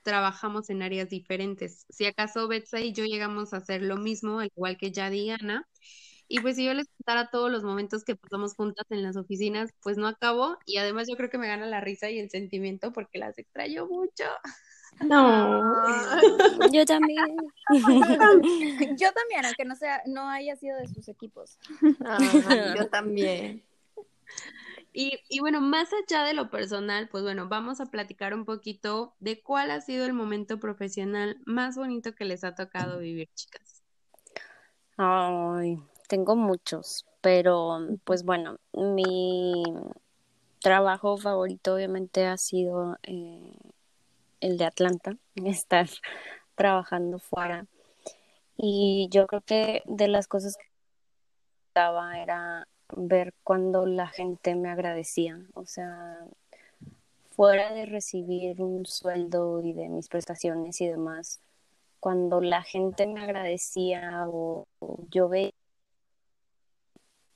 [0.03, 1.87] trabajamos en áreas diferentes.
[1.90, 5.31] Si acaso Betsy y yo llegamos a hacer lo mismo, al igual que Yadi y
[5.31, 5.64] Ana,
[6.29, 9.71] y pues si yo les contara todos los momentos que pasamos juntas en las oficinas,
[9.83, 10.59] pues no acabo.
[10.67, 13.87] Y además yo creo que me gana la risa y el sentimiento porque las extraño
[13.87, 14.25] mucho.
[15.01, 15.62] No,
[16.71, 17.37] yo también.
[18.99, 21.59] yo también, aunque no sea, no haya sido de sus equipos.
[21.81, 23.62] yo también.
[24.93, 29.41] Y, bueno, más allá de lo personal, pues bueno, vamos a platicar un poquito de
[29.41, 33.85] cuál ha sido el momento profesional más bonito que les ha tocado vivir, chicas.
[34.97, 39.62] Ay, tengo muchos, pero pues bueno, mi
[40.61, 43.53] trabajo favorito obviamente ha sido eh,
[44.40, 45.88] el de Atlanta, estar
[46.57, 47.66] trabajando fuera.
[48.57, 50.64] Y yo creo que de las cosas que
[51.68, 52.66] estaba era
[52.97, 56.18] ver cuando la gente me agradecía, o sea,
[57.31, 61.40] fuera de recibir un sueldo y de mis prestaciones y demás,
[62.01, 64.66] cuando la gente me agradecía o,
[65.11, 65.53] yo veía,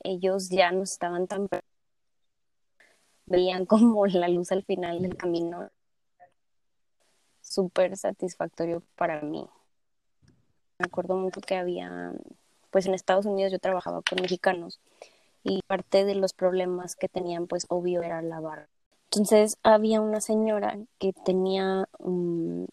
[0.04, 1.48] ellos ya no estaban tan
[3.26, 5.70] veían como la luz al final del camino
[7.40, 9.46] súper satisfactorio para mí.
[10.78, 12.12] Me acuerdo mucho que había,
[12.70, 14.80] pues en Estados Unidos yo trabajaba con mexicanos
[15.44, 18.68] y parte de los problemas que tenían pues obvio era la barra.
[19.10, 22.68] Entonces había una señora que tenía un,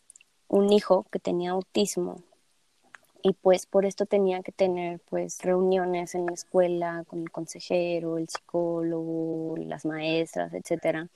[0.71, 2.23] hijo que tenía autismo
[3.21, 8.17] y pues por esto tenía que tener pues reuniones en la escuela con el consejero,
[8.17, 11.09] el psicólogo, las maestras, etcétera.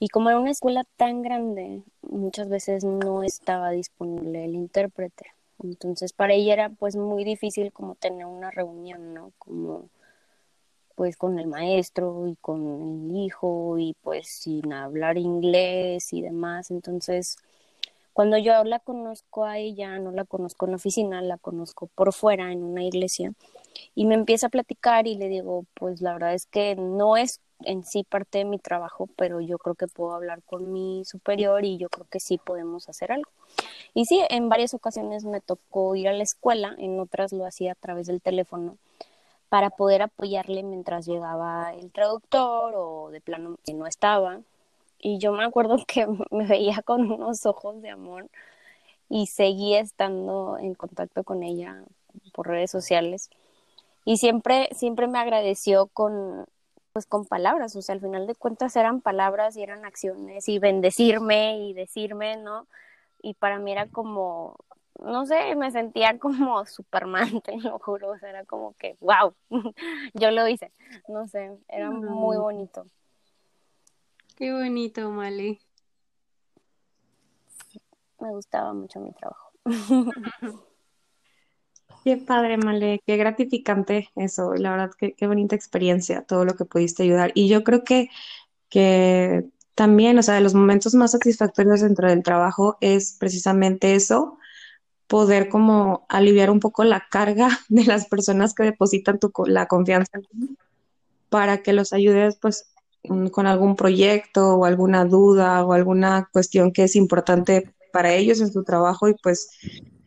[0.00, 5.26] Y como era una escuela tan grande, muchas veces no estaba disponible el intérprete.
[5.62, 9.32] Entonces para ella era pues muy difícil como tener una reunión, ¿no?
[9.38, 9.88] Como
[10.98, 16.72] pues con el maestro y con el hijo y pues sin hablar inglés y demás.
[16.72, 17.36] Entonces,
[18.18, 22.12] cuando yo la conozco a ella, no la conozco en la oficina, la conozco por
[22.12, 23.32] fuera en una iglesia
[23.94, 27.38] y me empieza a platicar y le digo, pues la verdad es que no es
[27.60, 31.64] en sí parte de mi trabajo, pero yo creo que puedo hablar con mi superior
[31.64, 33.30] y yo creo que sí podemos hacer algo.
[33.94, 37.70] Y sí, en varias ocasiones me tocó ir a la escuela, en otras lo hacía
[37.70, 38.78] a través del teléfono
[39.48, 44.40] para poder apoyarle mientras llegaba el traductor o de plano que no estaba.
[44.98, 48.28] Y yo me acuerdo que me veía con unos ojos de amor
[49.08, 51.82] y seguía estando en contacto con ella
[52.32, 53.30] por redes sociales.
[54.04, 56.46] Y siempre, siempre me agradeció con,
[56.92, 60.58] pues con palabras, o sea, al final de cuentas eran palabras y eran acciones y
[60.58, 62.66] bendecirme y decirme, ¿no?
[63.22, 64.56] Y para mí era como,
[64.98, 69.34] no sé, me sentía como Superman, te lo juro, o sea, era como que, wow,
[70.14, 70.72] yo lo hice,
[71.08, 72.84] no sé, era muy bonito.
[74.38, 75.58] Qué bonito, Male.
[78.20, 79.50] me gustaba mucho mi trabajo.
[82.04, 86.64] Qué padre, Male, qué gratificante eso, la verdad, qué, qué bonita experiencia, todo lo que
[86.64, 87.32] pudiste ayudar.
[87.34, 88.08] Y yo creo que,
[88.68, 94.38] que también, o sea, de los momentos más satisfactorios dentro del trabajo es precisamente eso,
[95.08, 100.20] poder como aliviar un poco la carga de las personas que depositan tu, la confianza
[101.28, 102.72] para que los ayudes pues
[103.30, 108.52] con algún proyecto o alguna duda o alguna cuestión que es importante para ellos en
[108.52, 109.48] su trabajo y pues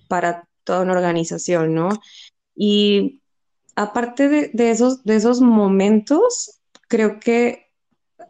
[0.07, 1.89] para toda una organización, ¿no?
[2.55, 3.21] Y
[3.75, 7.71] aparte de, esos, de esos momentos, creo que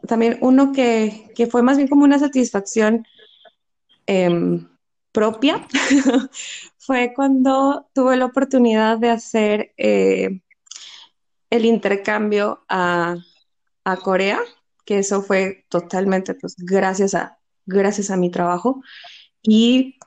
[0.08, 3.06] también uno que, fue más bien como una satisfacción
[4.06, 4.68] em,
[5.12, 5.68] propia
[6.78, 10.42] fue cuando tuve la oportunidad de hacer eh,
[11.50, 13.16] el intercambio a,
[14.04, 14.40] Corea,
[14.86, 18.82] que eso fue totalmente pues gracias a, gracias a mi trabajo.
[19.44, 19.98] Y,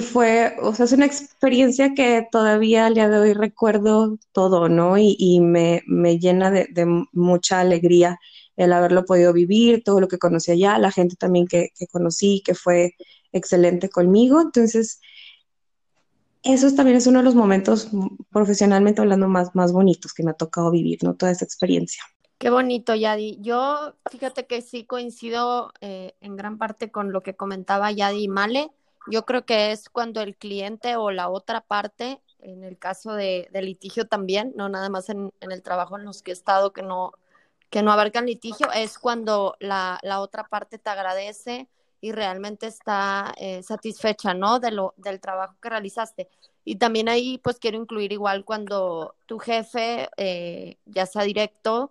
[0.00, 4.96] fue, o sea, es una experiencia que todavía al día de hoy recuerdo todo, ¿no?
[4.98, 5.82] Y, me,
[6.18, 8.18] llena de, mucha alegría
[8.56, 12.42] el haberlo podido vivir, todo lo que conocí allá, la gente también que, que conocí,
[12.44, 12.94] que fue
[13.32, 14.40] excelente conmigo.
[14.40, 15.00] Entonces,
[16.44, 17.88] eso también es uno de los momentos
[18.30, 21.14] profesionalmente hablando más, más bonitos que me ha tocado vivir, ¿no?
[21.14, 22.02] Toda esa experiencia.
[22.44, 23.38] Qué bonito, Yadi.
[23.40, 28.70] Yo, fíjate que sí coincido eh, en gran parte con lo que comentaba Yadi Male.
[29.10, 33.48] Yo creo que es cuando el cliente o la otra parte, en el caso de,
[33.50, 37.12] litigio también, no nada más en, el trabajo en los que he estado que no,
[37.72, 41.66] abarcan litigio, es cuando la, otra parte te agradece,
[42.02, 44.60] y realmente está eh, satisfecha, ¿no?
[44.60, 46.28] Del trabajo que realizaste.
[46.62, 51.90] Y también ahí, pues quiero incluir igual cuando tu jefe, eh, ya sea directo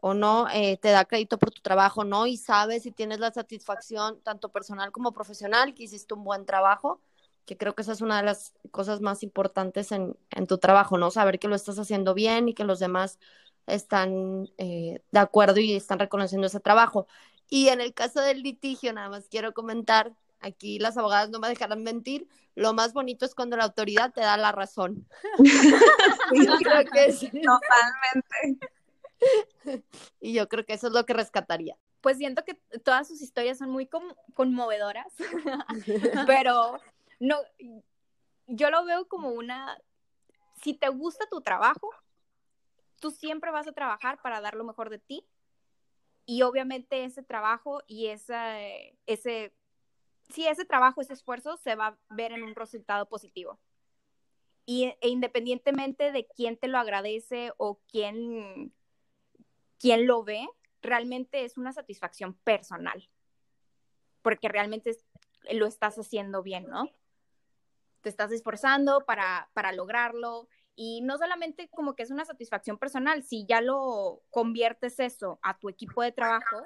[0.00, 2.26] o no, eh, te da crédito por tu trabajo, ¿no?
[2.26, 7.00] Y sabes si tienes la satisfacción, tanto personal como profesional, que hiciste un buen trabajo,
[7.46, 10.98] que creo que esa es una de las cosas más importantes en, en tu trabajo,
[10.98, 11.10] ¿no?
[11.10, 13.18] Saber que lo estás haciendo bien y que los demás
[13.66, 17.06] están de acuerdo y están reconociendo ese trabajo.
[17.48, 21.48] Y en el caso del litigio, nada más quiero comentar, aquí las abogadas no me
[21.48, 25.06] dejarán mentir, lo más bonito es cuando la autoridad te da la razón.
[25.38, 28.70] creo que Totalmente.
[30.20, 31.76] Y yo creo que eso es lo que rescataría.
[32.00, 32.54] Pues siento que
[32.84, 33.88] todas sus historias son muy
[34.34, 35.12] conmovedoras,
[36.26, 36.78] pero
[37.18, 37.36] no,
[38.46, 39.78] yo lo veo como una,
[40.62, 41.90] si te gusta tu trabajo,
[43.00, 45.26] tú siempre vas a trabajar para dar lo mejor de ti
[46.26, 48.60] y obviamente ese trabajo y esa,
[49.06, 49.52] ese,
[50.28, 53.58] sí, ese trabajo, ese esfuerzo se va a ver en un resultado positivo.
[54.64, 58.72] Y, e independientemente de quién te lo agradece o quién,
[59.80, 60.46] quién lo ve,
[60.82, 63.08] realmente es una satisfacción personal,
[64.22, 64.96] porque realmente
[65.50, 66.90] lo estás haciendo bien, ¿no?
[68.02, 73.22] Te estás esforzando para, para lograrlo y no solamente como que es una satisfacción personal,
[73.24, 76.62] si ya lo conviertes eso a tu equipo de trabajo,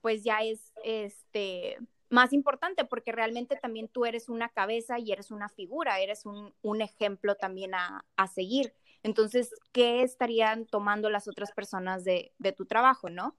[0.00, 1.78] pues ya es este
[2.10, 6.82] más importante porque realmente también tú eres una cabeza y eres una figura, eres un,
[6.82, 8.74] ejemplo también a, seguir.
[9.02, 13.36] Entonces, ¿qué estarían tomando las otras personas de, tu trabajo, no?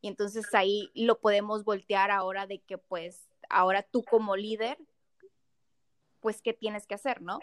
[0.00, 4.78] Y entonces ahí lo podemos voltear ahora de que pues ahora tú como líder,
[6.20, 7.38] pues, ¿qué tienes que hacer, no?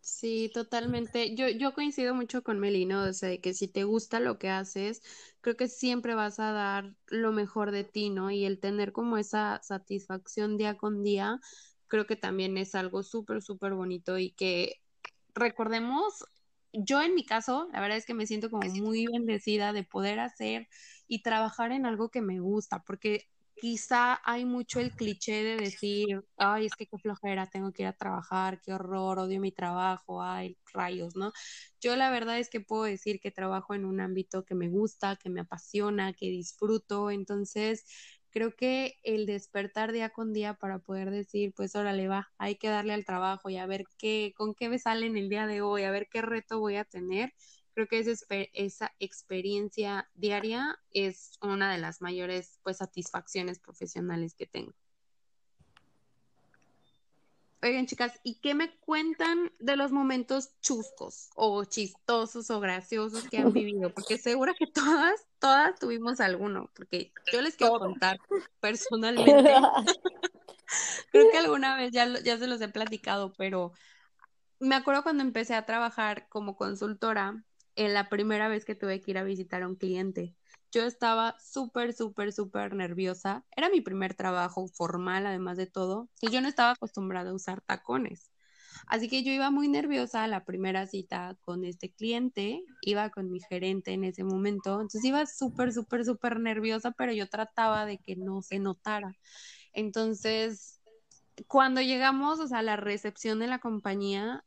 [0.00, 1.34] Sí, totalmente.
[1.34, 5.02] Yo, yo coincido mucho con Melino, o sea, que si te gusta lo que haces,
[5.40, 8.30] creo que siempre vas a dar lo mejor de ti, ¿no?
[8.30, 11.40] Y el tener como esa satisfacción día con día,
[11.86, 14.83] creo que también es algo súper, súper bonito y que
[15.34, 16.24] recordemos,
[16.72, 20.20] yo en mi caso, la verdad es que me siento como muy bendecida de poder
[20.20, 20.68] hacer
[21.06, 26.24] y trabajar en algo que me gusta, porque quizá hay mucho el cliché de decir,
[26.36, 30.22] ay, es que qué flojera, tengo que ir a trabajar, qué horror, odio mi trabajo,
[30.22, 31.32] ay, rayos, ¿no?
[31.80, 35.16] Yo la verdad es que puedo decir que trabajo en un ámbito que me gusta,
[35.16, 37.84] que me apasiona, que disfruto, entonces
[38.34, 42.68] creo que el despertar día con día para poder decir, pues órale va, hay que
[42.68, 45.62] darle al trabajo y a ver qué, con qué me sale en el día de
[45.62, 47.32] hoy, a ver qué reto voy a tener,
[47.74, 54.74] creo que esa, experiencia diaria es una de las mayores pues satisfacciones profesionales que tengo.
[57.64, 63.38] Oigan, chicas, ¿y qué me cuentan de los momentos chuscos o chistosos o graciosos que
[63.38, 63.88] han vivido?
[63.88, 68.18] Porque seguro que todas, todas tuvimos alguno, porque yo les quiero contar
[68.60, 69.54] personalmente.
[71.10, 73.72] Creo que alguna vez ya, ya se los he platicado, pero
[74.60, 77.46] me acuerdo cuando empecé a trabajar como consultora,
[77.76, 80.34] en la primera vez que tuve que ir a visitar a un cliente.
[80.74, 83.44] Yo estaba súper, súper, súper nerviosa.
[83.54, 87.60] Era mi primer trabajo formal, además de todo, y yo no estaba acostumbrada a usar
[87.60, 88.32] tacones.
[88.88, 93.30] Así que yo iba muy nerviosa a la primera cita con este cliente, iba con
[93.30, 97.98] mi gerente en ese momento, entonces iba súper, súper, súper nerviosa, pero yo trataba de
[97.98, 99.14] que no se notara.
[99.72, 100.80] Entonces,
[101.46, 104.44] cuando llegamos, o sea, a la recepción de la compañía,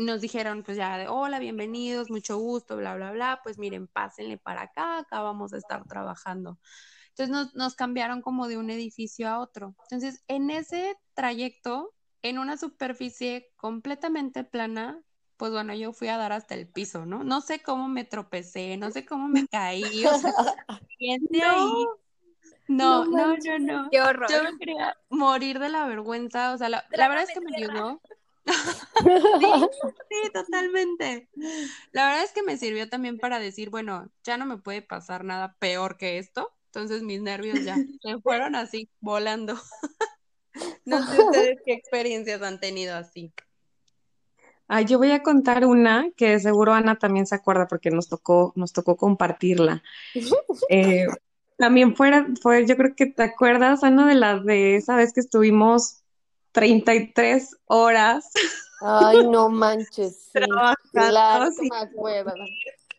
[0.00, 4.38] nos dijeron, pues ya de hola, bienvenidos, mucho gusto, bla, bla, bla, pues miren, pásenle
[4.38, 6.58] para acá, acá vamos a estar trabajando.
[7.08, 9.74] Entonces nos, nos cambiaron como de un edificio a otro.
[9.84, 15.02] Entonces, en ese trayecto, en una superficie completamente plana,
[15.36, 17.24] pues bueno, yo fui a dar hasta el piso, ¿no?
[17.24, 20.32] No sé cómo me tropecé, no sé cómo me caí, o sea,
[21.30, 21.50] no.
[21.50, 21.86] ahí.
[22.68, 23.88] No, no, no, no.
[23.90, 24.30] Qué horror.
[24.30, 27.56] Yo me quería morir de la vergüenza, o sea, la, la verdad es que me
[27.56, 28.00] ayudó.
[28.44, 28.52] Sí,
[30.10, 31.28] sí, totalmente.
[31.92, 35.24] La verdad es que me sirvió también para decir, bueno, ya no me puede pasar
[35.24, 36.52] nada peor que esto.
[36.66, 39.54] Entonces mis nervios ya se fueron así, volando.
[40.84, 43.32] no sé ustedes qué experiencias han tenido así.
[44.68, 48.54] Ay, yo voy a contar una que seguro Ana también se acuerda porque nos tocó,
[48.56, 49.82] nos tocó compartirla.
[50.70, 51.06] Eh,
[51.58, 55.20] también fuera, fue, yo creo que te acuerdas, Ana, de la de esa vez que
[55.20, 56.01] estuvimos
[56.52, 58.30] 33 horas.
[58.80, 60.30] Ay, no manches.
[60.32, 60.40] Sí.
[60.40, 61.70] Trabajando sin,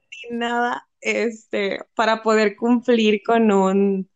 [0.10, 4.10] sin nada, este, para poder cumplir con un,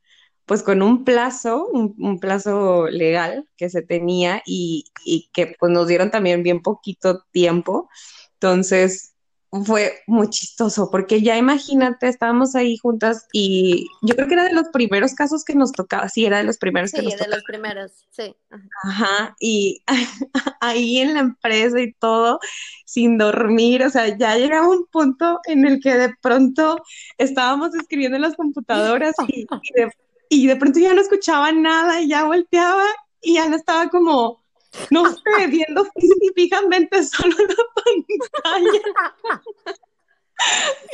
[0.45, 5.71] pues con un plazo, un, un plazo legal que se tenía y, y, que pues
[5.71, 7.89] nos dieron también bien poquito tiempo.
[8.33, 9.16] Entonces,
[9.51, 14.53] fue muy chistoso, porque ya imagínate, estábamos ahí juntas y yo creo que era de
[14.53, 17.17] los primeros casos que nos tocaba, sí, era de los primeros sí, que nos de
[17.17, 17.35] tocaba.
[17.35, 18.35] los primeros, sí.
[18.83, 19.83] Ajá, y
[20.61, 22.39] ahí en la empresa y todo,
[22.85, 26.81] sin dormir, o sea, ya llegaba un punto en el que de pronto
[27.17, 29.91] estábamos escribiendo en las computadoras y, y, de,
[30.29, 32.85] y de pronto ya no escuchaba nada y ya volteaba
[33.21, 34.43] y ya no estaba como
[34.91, 39.43] no sé, viendo físicamente solo la pantalla.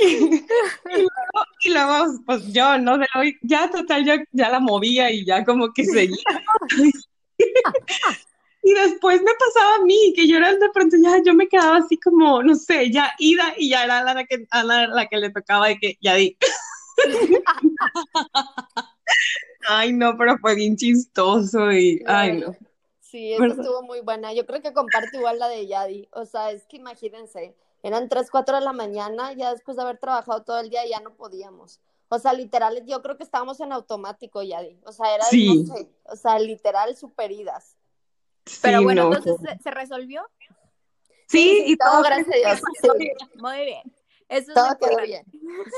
[0.01, 0.38] Y, y,
[0.89, 2.97] luego, y, luego, pues yo, ¿no?
[2.97, 6.23] De hoy, ya total, ya, ya la movía y ya como que seguía.
[8.63, 11.77] y después me pasaba a mí, que yo era de pronto ya, yo me quedaba
[11.77, 15.17] así como, no sé, ya ida y ya era la que, a la, la que
[15.17, 16.38] le tocaba de que ya di.
[19.67, 22.55] ay, no, pero fue bien chistoso y, ay, no.
[23.14, 24.34] Sí, esa estuvo muy buena.
[24.34, 26.09] Yo creo que comparto igual la de Yadi.
[26.14, 29.99] O sea, es que imagínense, eran 3, 4 de la mañana, ya después de haber
[29.99, 31.80] trabajado todo el día ya no podíamos.
[32.07, 34.80] O sea, literal, yo creo que estábamos en automático, Yadi.
[34.84, 35.64] O sea, era, sí.
[35.64, 37.78] no sé, o sea, literal, superidas.
[38.47, 39.16] Sí, Pero bueno, no.
[39.16, 40.28] entonces, ¿se, ¿se resolvió?
[41.28, 42.61] Sí, sí y todo, todo gracias a Dios.
[42.82, 43.11] Sí.
[43.36, 43.93] Muy bien.
[44.28, 45.24] Eso todo quedó bien.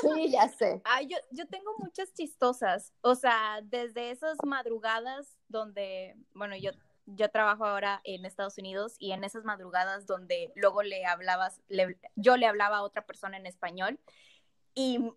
[0.01, 0.81] Sí, ya sé.
[0.85, 2.93] Ay, yo, yo tengo muchas chistosas.
[3.01, 6.71] O sea, desde esas madrugadas donde, bueno, yo
[7.05, 11.97] yo trabajo ahora en Estados Unidos y en esas madrugadas donde luego le hablabas, le,
[12.15, 13.99] yo le hablaba a otra persona en español
[14.73, 15.11] y,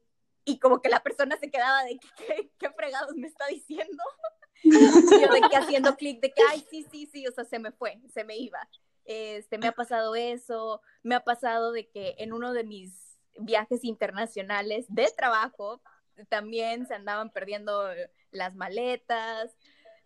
[0.45, 4.03] y como que la persona se quedaba de ¿qué, qué fregados me está diciendo?
[4.63, 7.59] y yo de que haciendo clic de que, ay, sí, sí, sí, o sea, se
[7.59, 8.69] me fue, se me iba.
[9.05, 13.85] Este, me ha pasado eso, me ha pasado de que en uno de mis viajes
[13.85, 15.81] internacionales de trabajo
[16.29, 17.89] también se andaban perdiendo
[18.33, 19.57] las maletas,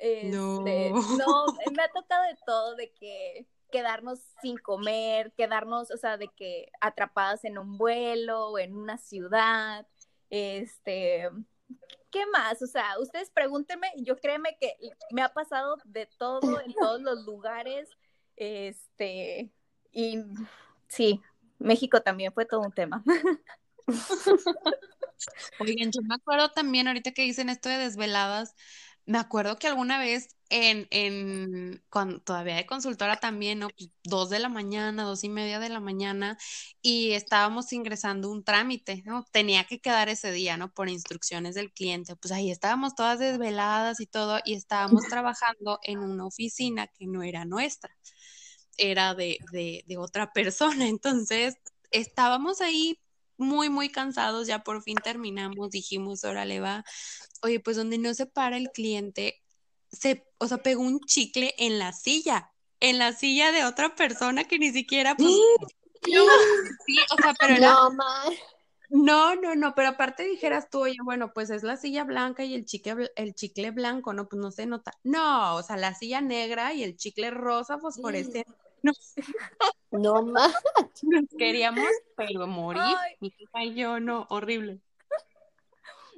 [0.03, 0.61] este, no.
[0.61, 1.47] no,
[1.77, 6.73] me ha tocado de todo, de que quedarnos sin comer, quedarnos, o sea, de que
[6.81, 9.87] atrapadas en un vuelo o en una ciudad,
[10.29, 11.31] este,
[12.11, 12.61] ¿qué más?
[12.63, 14.77] O sea, ustedes pregúntenme, yo créeme que
[15.13, 17.89] me ha pasado de todo en todos los lugares,
[18.35, 19.53] este,
[19.93, 20.19] y
[20.89, 21.21] sí,
[21.61, 23.05] México también fue todo un tema.
[25.61, 28.57] Oigan, yo me acuerdo también ahorita que dicen esto de desveladas,
[29.07, 33.69] me acuerdo que alguna vez en, en cuando todavía de consultora también, ¿no?
[33.71, 36.39] Pues, dos de la mañana, dos y media de la mañana,
[36.83, 39.25] y estábamos ingresando un trámite, ¿no?
[39.33, 40.73] Tenía que quedar ese día, ¿no?
[40.73, 42.17] Por instrucciones del cliente.
[42.17, 47.23] Pues ahí estábamos todas desveladas y todo, y estábamos trabajando en una oficina que no
[47.23, 47.97] era nuestra,
[48.77, 50.89] era de, de, de otra persona.
[50.89, 51.57] Entonces,
[51.91, 53.01] estábamos ahí
[53.37, 56.85] muy, muy cansados, ya por fin terminamos, dijimos, órale va,
[57.43, 59.43] oye, pues donde no se para el cliente,
[59.91, 64.45] se, o sea, pegó un chicle en la silla, en la silla de otra persona
[64.45, 65.31] que ni siquiera, pues,
[66.09, 66.25] no,
[66.87, 67.91] sí, o sea, pero era, No,
[68.91, 72.55] no, no, no, pero aparte dijeras tú, oye, bueno, pues es la silla blanca y
[72.55, 74.29] el chicle, el chicle blanco, ¿no?
[74.29, 74.93] Pues no se nota.
[75.03, 78.53] No, o sea, la silla negra y el chicle rosa fosforescente.
[78.83, 78.93] No,
[79.91, 80.53] No, ma.
[81.03, 81.85] nos queríamos,
[82.17, 83.17] pero morir, Ay.
[83.21, 84.81] mi hija y yo, no, horrible.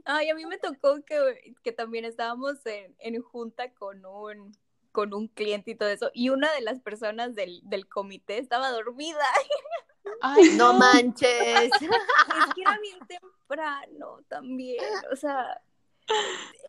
[0.05, 4.53] Ay, a mí me tocó que, que también estábamos en, en junta con un,
[4.93, 8.71] con un cliente y todo eso, y una de las personas del, del comité estaba
[8.71, 9.25] dormida.
[10.21, 11.31] Ay, No manches.
[11.31, 11.79] Es
[12.55, 15.61] que era bien temprano también, o sea,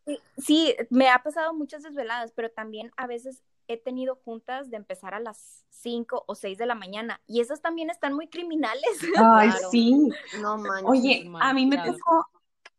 [0.05, 4.77] eh, sí, me ha pasado muchas desveladas, pero también a veces he tenido juntas de
[4.77, 8.83] empezar a las 5 o 6 de la mañana, y esas también están muy criminales.
[9.33, 9.69] Ay, Claro.
[9.71, 10.09] sí.
[10.41, 10.85] No manches.
[10.85, 12.25] Oye, a mí me tocó,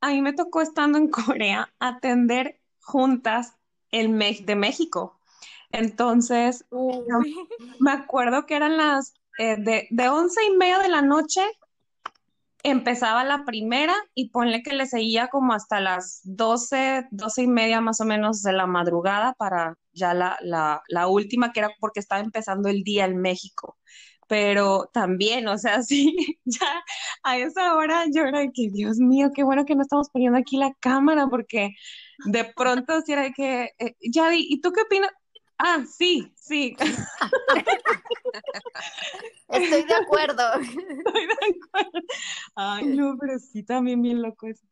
[0.01, 3.57] a mí me tocó estando en Corea atender juntas
[3.91, 5.19] el Me- de México.
[5.73, 7.35] Entonces, Uy.
[7.81, 11.43] me acuerdo que eran las eh, de, de once y media de la noche
[12.63, 17.81] empezaba la primera y ponle que le seguía como hasta las doce, doce y media
[17.81, 22.01] más o menos de la madrugada para ya la, la, la última, que era porque
[22.01, 23.79] estaba empezando el día en México.
[24.29, 26.85] Pero también, o sea, sí, ya
[27.23, 30.39] a esa hora yo era de que, Dios mío, qué bueno que no estamos poniendo
[30.39, 31.71] aquí la cámara, porque
[32.27, 35.11] de pronto sí era de que, eh, ya, ¿y tú qué opinas?
[35.59, 36.77] Ah, sí, sí.
[39.49, 40.43] Estoy de acuerdo.
[40.61, 42.07] Estoy de acuerdo.
[42.55, 44.67] Ay, no, pero sí, también bien loco eso.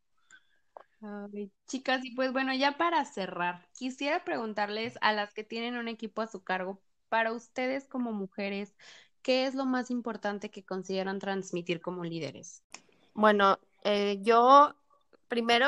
[1.66, 6.22] Chicas, y pues bueno, ya para cerrar, quisiera preguntarles a las que tienen un equipo
[6.22, 8.74] a su cargo, para ustedes como mujeres,
[9.22, 12.64] ¿qué es lo más importante que consideran transmitir como líderes?
[13.14, 14.74] Bueno, eh, yo,
[15.28, 15.66] primero,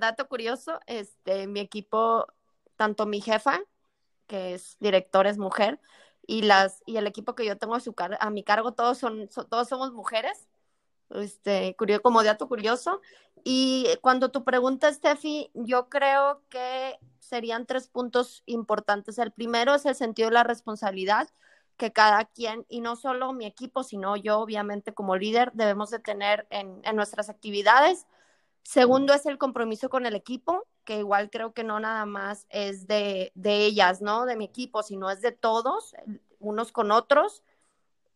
[0.00, 2.26] dato curioso, este, mi equipo,
[2.76, 3.60] tanto mi jefa,
[4.26, 5.80] que es director, es mujer,
[6.26, 9.28] y, las, y el equipo que yo tengo a, su a mi cargo, todos, son,
[9.50, 10.48] todos somos mujeres,
[11.10, 13.00] este, curioso, como dato curioso.
[13.44, 19.18] Y cuando tu pregunta, Steffi, yo creo que serían tres puntos importantes.
[19.18, 21.28] El primero es el sentido de la responsabilidad
[21.76, 25.98] que cada quien, y no solo mi equipo, sino yo, obviamente, como líder, debemos de
[25.98, 28.06] tener en, en nuestras actividades.
[28.62, 32.86] Segundo es el compromiso con el equipo, que igual creo que no nada más es
[32.86, 34.24] de, ellas, ¿no?
[34.24, 35.94] De mi equipo, sino es de todos,
[36.38, 37.42] unos con otros.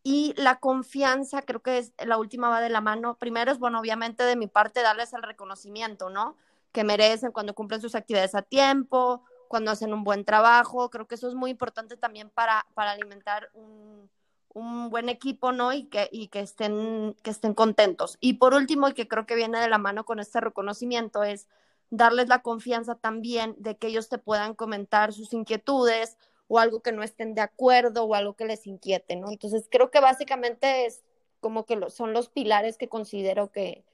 [0.02, 3.16] Y la confianza, creo que es la última va de la mano.
[3.16, 6.36] Primero es, bueno, obviamente de mi parte darles el reconocimiento, ¿no?
[6.72, 10.90] Que merecen cuando cumplen sus actividades a tiempo, cuando hacen un buen trabajo.
[10.90, 14.08] Creo que eso es muy importante también para, para alimentar un,
[14.54, 15.72] un buen equipo, ¿no?
[15.72, 18.16] Y que, y que, estén, que estén contentos.
[18.20, 21.46] Y por último, y que creo que viene de la mano con este reconocimiento, es
[21.90, 26.16] darles la confianza también de que ellos te puedan comentar sus inquietudes
[26.52, 29.30] o algo que no estén de acuerdo o algo que les inquiete, ¿no?
[29.30, 31.00] Entonces, creo que básicamente es
[31.38, 33.84] como que son los pilares que considero que,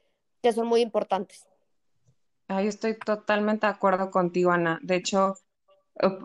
[0.43, 1.47] que son muy importantes.
[2.49, 4.79] Yo estoy totalmente de acuerdo contigo, Ana.
[4.83, 5.35] De hecho,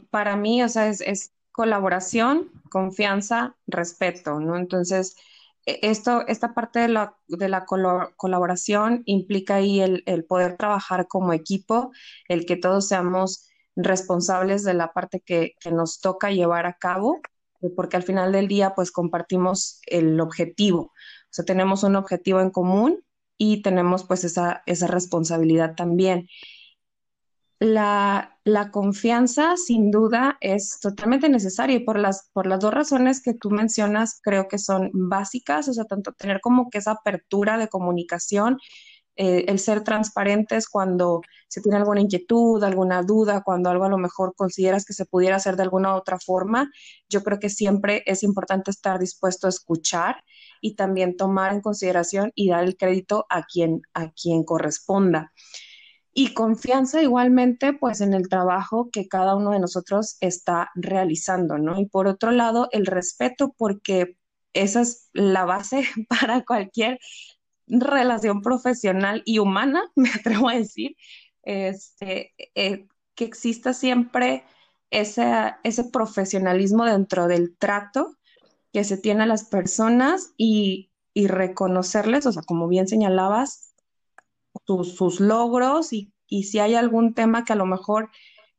[0.09, 4.55] para mí, o sea, es, es colaboración, confianza, respeto, ¿no?
[4.55, 5.17] Entonces,
[5.65, 11.09] e, esto, esta parte de la, de la colaboración implica ahí el, el, poder trabajar
[11.09, 11.91] como equipo,
[12.29, 17.19] el que todos seamos responsables de la parte que, que, nos toca llevar a cabo,
[17.61, 20.91] eh, porque al final del día, pues compartimos el objetivo,
[21.31, 23.05] o sea, tenemos un objetivo en común
[23.37, 26.27] y tenemos pues esa, esa responsabilidad también.
[27.59, 33.21] La, la, confianza, sin duda, es totalmente necesaria y por las, por las dos razones
[33.21, 37.57] que tú mencionas, creo que son básicas, o sea, tanto tener como que esa apertura
[37.57, 38.57] de comunicación,
[39.15, 43.97] eh, el ser transparentes cuando se tiene alguna inquietud, alguna duda, cuando algo a lo
[43.97, 46.71] mejor consideras que se pudiera hacer de alguna otra forma,
[47.09, 50.23] yo creo que siempre es importante estar dispuesto a escuchar
[50.61, 55.31] y también tomar en consideración y dar el crédito a quien, a quien corresponda
[56.13, 61.79] y confianza igualmente pues en el trabajo que cada uno de nosotros está realizando, ¿no?
[61.79, 64.17] Y por otro lado, el respeto porque
[64.53, 66.99] esa es la base para cualquier
[67.79, 70.95] relación profesional y humana, me atrevo a decir,
[71.43, 74.43] este, eh, que exista siempre
[74.89, 78.17] ese, ese profesionalismo dentro del trato
[78.73, 83.71] que se tiene a las personas y, y reconocerles, o sea, como bien señalabas,
[84.65, 88.09] sus, logros y, si hay algún tema que a lo mejor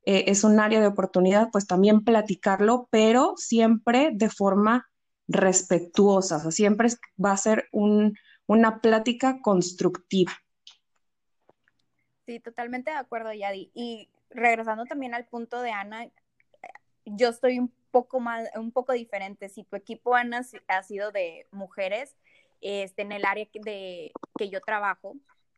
[0.05, 4.87] eh, es un área de oportunidad, pues también platicarlo, pero siempre de forma
[5.27, 6.89] respetuosa, o sea, siempre
[7.23, 7.69] va a ser
[8.47, 10.33] una plática constructiva.
[12.27, 13.71] Sí, totalmente de acuerdo, Yadi.
[13.75, 16.09] Y regresando también al punto de Ana,
[17.05, 19.49] yo estoy un poco más, un poco diferente.
[19.49, 22.17] Si tu equipo, Ana, ha sido de mujeres,
[22.61, 25.17] este, en el área de que yo trabajo,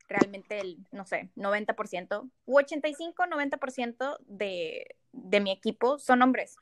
[0.09, 6.57] realmente el, no sé, 90% u 85, 90% de, de mi equipo son hombres.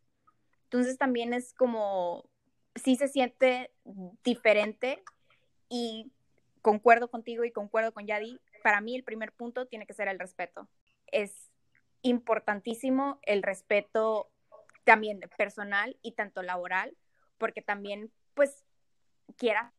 [0.65, 2.25] Entonces también es como,
[2.75, 3.71] sí se siente
[4.25, 5.03] diferente
[5.73, 6.13] y
[6.61, 8.39] concuerdo contigo y concuerdo con Yadi.
[8.63, 10.69] Para mí el primer punto tiene que ser el respeto.
[11.07, 11.51] Es
[12.03, 14.31] importantísimo el respeto
[14.85, 16.95] también personal y tanto laboral,
[17.39, 18.67] porque también pues
[19.39, 19.73] quieras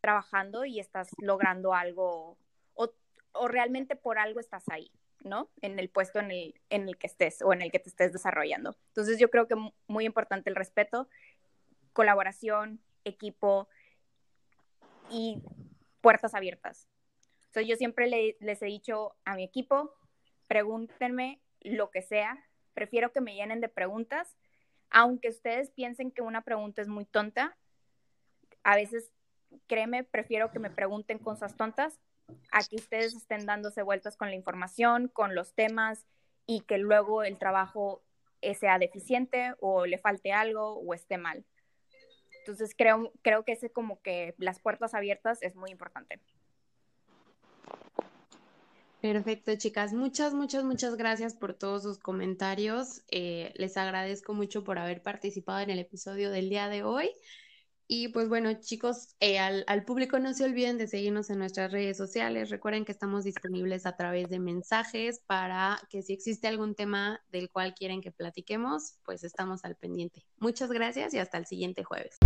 [0.00, 2.38] trabajando y estás logrando algo
[2.74, 2.92] o,
[3.32, 4.92] o, realmente por algo estás ahí,
[5.24, 5.50] ¿no?
[5.60, 8.12] En el puesto en el, en el que estés o en el que te estés
[8.12, 8.76] desarrollando.
[8.90, 9.56] Entonces yo creo que
[9.88, 11.08] muy importante el respeto,
[11.92, 13.68] colaboración, equipo
[15.10, 15.42] y
[16.00, 16.88] puertas abiertas.
[17.46, 18.08] Entonces yo siempre
[18.40, 19.94] les he dicho a mi equipo,
[20.46, 22.44] pregúntenme lo que sea,
[22.74, 24.36] prefiero que me llenen de preguntas,
[24.90, 27.56] aunque ustedes piensen que una pregunta es muy tonta,
[28.62, 29.10] a veces,
[29.66, 31.98] créeme, prefiero que me pregunten cosas tontas
[32.52, 36.06] a que ustedes estén dándose vueltas con la información, con los temas
[36.46, 38.02] y que luego el trabajo
[38.58, 41.44] sea deficiente o le falte algo o esté mal.
[42.48, 46.18] Entonces creo, creo que ese como que las puertas abiertas es muy importante.
[49.02, 49.92] Perfecto, chicas.
[49.92, 53.02] Muchas, muchas, muchas gracias por todos sus comentarios.
[53.10, 57.10] Eh, les agradezco mucho por haber participado en el episodio del día de hoy.
[57.90, 61.96] Y pues bueno, chicos, eh, al, público no se olviden de seguirnos en nuestras redes
[61.96, 62.50] sociales.
[62.50, 67.50] Recuerden que estamos disponibles a través de mensajes para que si existe algún tema del
[67.50, 70.26] cual quieren que platiquemos, pues estamos al pendiente.
[70.36, 72.18] Muchas gracias y hasta el siguiente jueves.